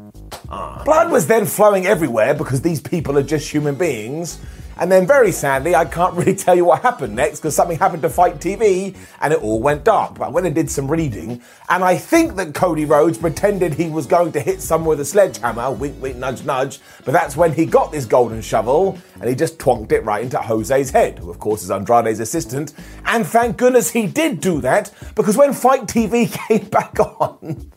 Ah. 0.50 0.82
Blood 0.84 1.10
was 1.10 1.26
then 1.26 1.46
flowing 1.46 1.86
everywhere 1.86 2.34
because 2.34 2.60
these 2.60 2.80
people 2.80 3.16
are 3.16 3.22
just 3.22 3.50
human 3.50 3.76
beings. 3.76 4.40
And 4.76 4.90
then, 4.90 5.06
very 5.06 5.32
sadly, 5.32 5.74
I 5.74 5.84
can't 5.84 6.14
really 6.18 6.34
tell 6.34 6.54
you 6.54 6.64
what 6.64 6.82
happened 6.82 7.14
next 7.14 7.40
because 7.40 7.54
something 7.54 7.78
happened 7.78 8.02
to 8.02 8.10
FITE 8.10 8.36
TV 8.36 8.96
and 9.20 9.32
it 9.32 9.42
all 9.42 9.60
went 9.60 9.84
dark. 9.84 10.14
But 10.14 10.24
I 10.24 10.28
went 10.28 10.46
and 10.46 10.54
did 10.54 10.70
some 10.70 10.90
reading, 10.90 11.42
and 11.68 11.84
I 11.84 11.96
think 11.96 12.36
that 12.36 12.54
Cody 12.54 12.84
Rhodes 12.84 13.18
pretended 13.18 13.74
he 13.74 13.88
was 13.88 14.06
going 14.06 14.32
to 14.32 14.40
hit 14.40 14.60
someone 14.60 14.90
with 14.90 15.00
a 15.00 15.04
sledgehammer, 15.04 15.70
wink, 15.70 16.00
wink, 16.00 16.16
nudge, 16.16 16.44
nudge. 16.44 16.80
But 17.04 17.12
that's 17.12 17.36
when 17.36 17.52
he 17.52 17.66
got 17.66 17.92
this 17.92 18.04
golden 18.04 18.42
shovel 18.42 18.98
and 19.20 19.28
he 19.28 19.34
just 19.34 19.58
twonked 19.58 19.92
it 19.92 20.04
right 20.04 20.22
into 20.22 20.38
Jose's 20.38 20.90
head, 20.90 21.18
who, 21.18 21.30
of 21.30 21.38
course, 21.38 21.62
is 21.62 21.70
Andrade's 21.70 22.20
assistant. 22.20 22.72
And 23.06 23.26
thank 23.26 23.56
goodness 23.56 23.90
he 23.90 24.06
did 24.06 24.40
do 24.40 24.60
that 24.60 24.92
because 25.14 25.36
when 25.36 25.52
FITE 25.52 25.82
TV 25.82 26.32
came 26.48 26.68
back 26.68 26.98
on, 26.98 27.72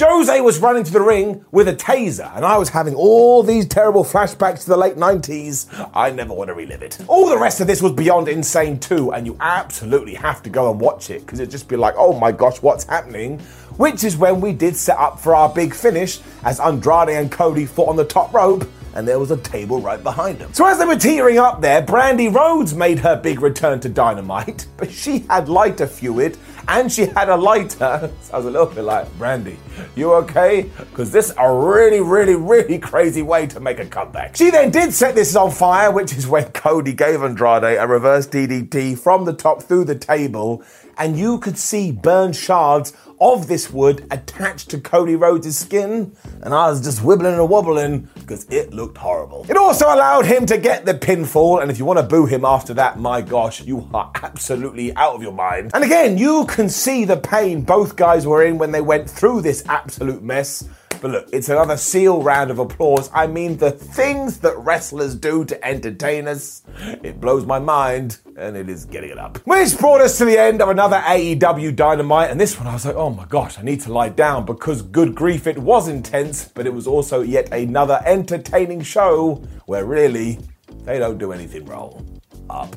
Jose 0.00 0.40
was 0.40 0.58
running 0.60 0.82
to 0.82 0.92
the 0.92 1.00
ring 1.00 1.44
with 1.50 1.68
a 1.68 1.74
taser, 1.74 2.34
and 2.34 2.42
I 2.42 2.56
was 2.56 2.70
having 2.70 2.94
all 2.94 3.42
these 3.42 3.66
terrible 3.66 4.02
flashbacks 4.02 4.62
to 4.62 4.70
the 4.70 4.76
late 4.76 4.96
90s. 4.96 5.66
I 5.92 6.10
never 6.10 6.32
want 6.32 6.48
to 6.48 6.54
relive 6.54 6.80
it. 6.80 6.98
All 7.06 7.28
the 7.28 7.36
rest 7.36 7.60
of 7.60 7.66
this 7.66 7.82
was 7.82 7.92
beyond 7.92 8.26
insane, 8.28 8.80
too, 8.80 9.12
and 9.12 9.26
you 9.26 9.36
absolutely 9.40 10.14
have 10.14 10.42
to 10.44 10.50
go 10.50 10.70
and 10.70 10.80
watch 10.80 11.10
it 11.10 11.20
because 11.20 11.38
it'd 11.38 11.50
just 11.50 11.68
be 11.68 11.76
like, 11.76 11.94
oh 11.98 12.18
my 12.18 12.32
gosh, 12.32 12.62
what's 12.62 12.84
happening? 12.84 13.40
Which 13.76 14.02
is 14.02 14.16
when 14.16 14.40
we 14.40 14.54
did 14.54 14.74
set 14.74 14.96
up 14.96 15.20
for 15.20 15.34
our 15.34 15.48
big 15.50 15.74
finish 15.74 16.20
as 16.44 16.60
Andrade 16.60 17.10
and 17.10 17.30
Cody 17.30 17.66
fought 17.66 17.90
on 17.90 17.96
the 17.96 18.04
top 18.04 18.32
rope 18.32 18.66
and 18.94 19.06
there 19.06 19.18
was 19.18 19.30
a 19.30 19.36
table 19.36 19.80
right 19.80 20.02
behind 20.02 20.38
them. 20.38 20.52
So 20.52 20.66
as 20.66 20.78
they 20.78 20.84
were 20.84 20.96
teetering 20.96 21.38
up 21.38 21.60
there, 21.60 21.82
Brandi 21.82 22.34
Rhodes 22.34 22.74
made 22.74 22.98
her 23.00 23.16
big 23.16 23.40
return 23.40 23.80
to 23.80 23.88
Dynamite, 23.88 24.66
but 24.76 24.90
she 24.90 25.20
had 25.20 25.48
lighter 25.48 25.86
fluid 25.86 26.36
and 26.68 26.90
she 26.90 27.06
had 27.06 27.28
a 27.28 27.36
lighter. 27.36 28.10
So 28.22 28.34
I 28.34 28.36
was 28.36 28.46
a 28.46 28.50
little 28.50 28.66
bit 28.66 28.84
like, 28.84 29.06
Brandi, 29.18 29.56
you 29.96 30.12
okay? 30.14 30.70
Because 30.78 31.10
this 31.10 31.30
is 31.30 31.34
a 31.38 31.52
really, 31.52 32.00
really, 32.00 32.34
really 32.34 32.78
crazy 32.78 33.22
way 33.22 33.46
to 33.46 33.60
make 33.60 33.78
a 33.78 33.86
comeback. 33.86 34.36
She 34.36 34.50
then 34.50 34.70
did 34.70 34.92
set 34.92 35.14
this 35.14 35.34
on 35.36 35.50
fire, 35.50 35.90
which 35.90 36.12
is 36.16 36.26
when 36.26 36.44
Cody 36.52 36.92
gave 36.92 37.22
Andrade 37.22 37.78
a 37.78 37.86
reverse 37.86 38.26
DDT 38.26 38.98
from 38.98 39.24
the 39.24 39.32
top 39.32 39.62
through 39.62 39.84
the 39.84 39.94
table, 39.94 40.62
and 40.98 41.18
you 41.18 41.38
could 41.38 41.56
see 41.56 41.92
burned 41.92 42.36
shards 42.36 42.92
of 43.20 43.48
this 43.48 43.70
wood 43.70 44.06
attached 44.10 44.70
to 44.70 44.80
Cody 44.80 45.14
Rhodes' 45.14 45.56
skin, 45.56 46.16
and 46.42 46.54
I 46.54 46.70
was 46.70 46.80
just 46.80 47.00
wibbling 47.00 47.38
and 47.38 47.48
wobbling 47.48 48.08
because 48.14 48.46
it 48.50 48.72
looked 48.72 48.96
horrible. 48.96 49.44
It 49.48 49.58
also 49.58 49.86
allowed 49.86 50.24
him 50.24 50.46
to 50.46 50.56
get 50.56 50.86
the 50.86 50.94
pinfall, 50.94 51.60
and 51.60 51.70
if 51.70 51.78
you 51.78 51.84
want 51.84 51.98
to 51.98 52.02
boo 52.02 52.24
him 52.24 52.44
after 52.44 52.72
that, 52.74 52.98
my 52.98 53.20
gosh, 53.20 53.62
you 53.62 53.86
are 53.92 54.10
absolutely 54.22 54.94
out 54.96 55.14
of 55.14 55.22
your 55.22 55.32
mind. 55.32 55.72
And 55.74 55.84
again, 55.84 56.16
you 56.16 56.46
can 56.50 56.68
see 56.68 57.04
the 57.04 57.16
pain 57.16 57.62
both 57.62 57.96
guys 57.96 58.26
were 58.26 58.44
in 58.44 58.58
when 58.58 58.72
they 58.72 58.80
went 58.80 59.08
through 59.08 59.40
this 59.40 59.64
absolute 59.68 60.22
mess. 60.22 60.68
But 61.00 61.12
look, 61.12 61.28
it's 61.32 61.48
another 61.48 61.78
seal 61.78 62.22
round 62.22 62.50
of 62.50 62.58
applause. 62.58 63.08
I 63.14 63.26
mean, 63.26 63.56
the 63.56 63.70
things 63.70 64.38
that 64.40 64.58
wrestlers 64.58 65.14
do 65.14 65.46
to 65.46 65.64
entertain 65.66 66.28
us, 66.28 66.62
it 67.02 67.20
blows 67.20 67.46
my 67.46 67.58
mind, 67.58 68.18
and 68.36 68.54
it 68.54 68.68
is 68.68 68.84
getting 68.84 69.10
it 69.10 69.18
up. 69.18 69.38
Which 69.46 69.78
brought 69.78 70.02
us 70.02 70.18
to 70.18 70.26
the 70.26 70.38
end 70.38 70.60
of 70.60 70.68
another 70.68 70.98
AEW 70.98 71.74
Dynamite, 71.74 72.30
and 72.30 72.38
this 72.38 72.58
one 72.58 72.66
I 72.66 72.74
was 72.74 72.84
like, 72.84 72.96
oh 72.96 73.08
my 73.08 73.24
gosh, 73.24 73.58
I 73.58 73.62
need 73.62 73.80
to 73.82 73.92
lie 73.92 74.10
down 74.10 74.44
because 74.44 74.82
good 74.82 75.14
grief, 75.14 75.46
it 75.46 75.56
was 75.56 75.88
intense, 75.88 76.48
but 76.48 76.66
it 76.66 76.74
was 76.74 76.86
also 76.86 77.22
yet 77.22 77.50
another 77.50 78.02
entertaining 78.04 78.82
show 78.82 79.42
where 79.64 79.86
really 79.86 80.38
they 80.84 80.98
don't 80.98 81.16
do 81.16 81.32
anything 81.32 81.64
wrong. 81.64 82.20
Up. 82.50 82.76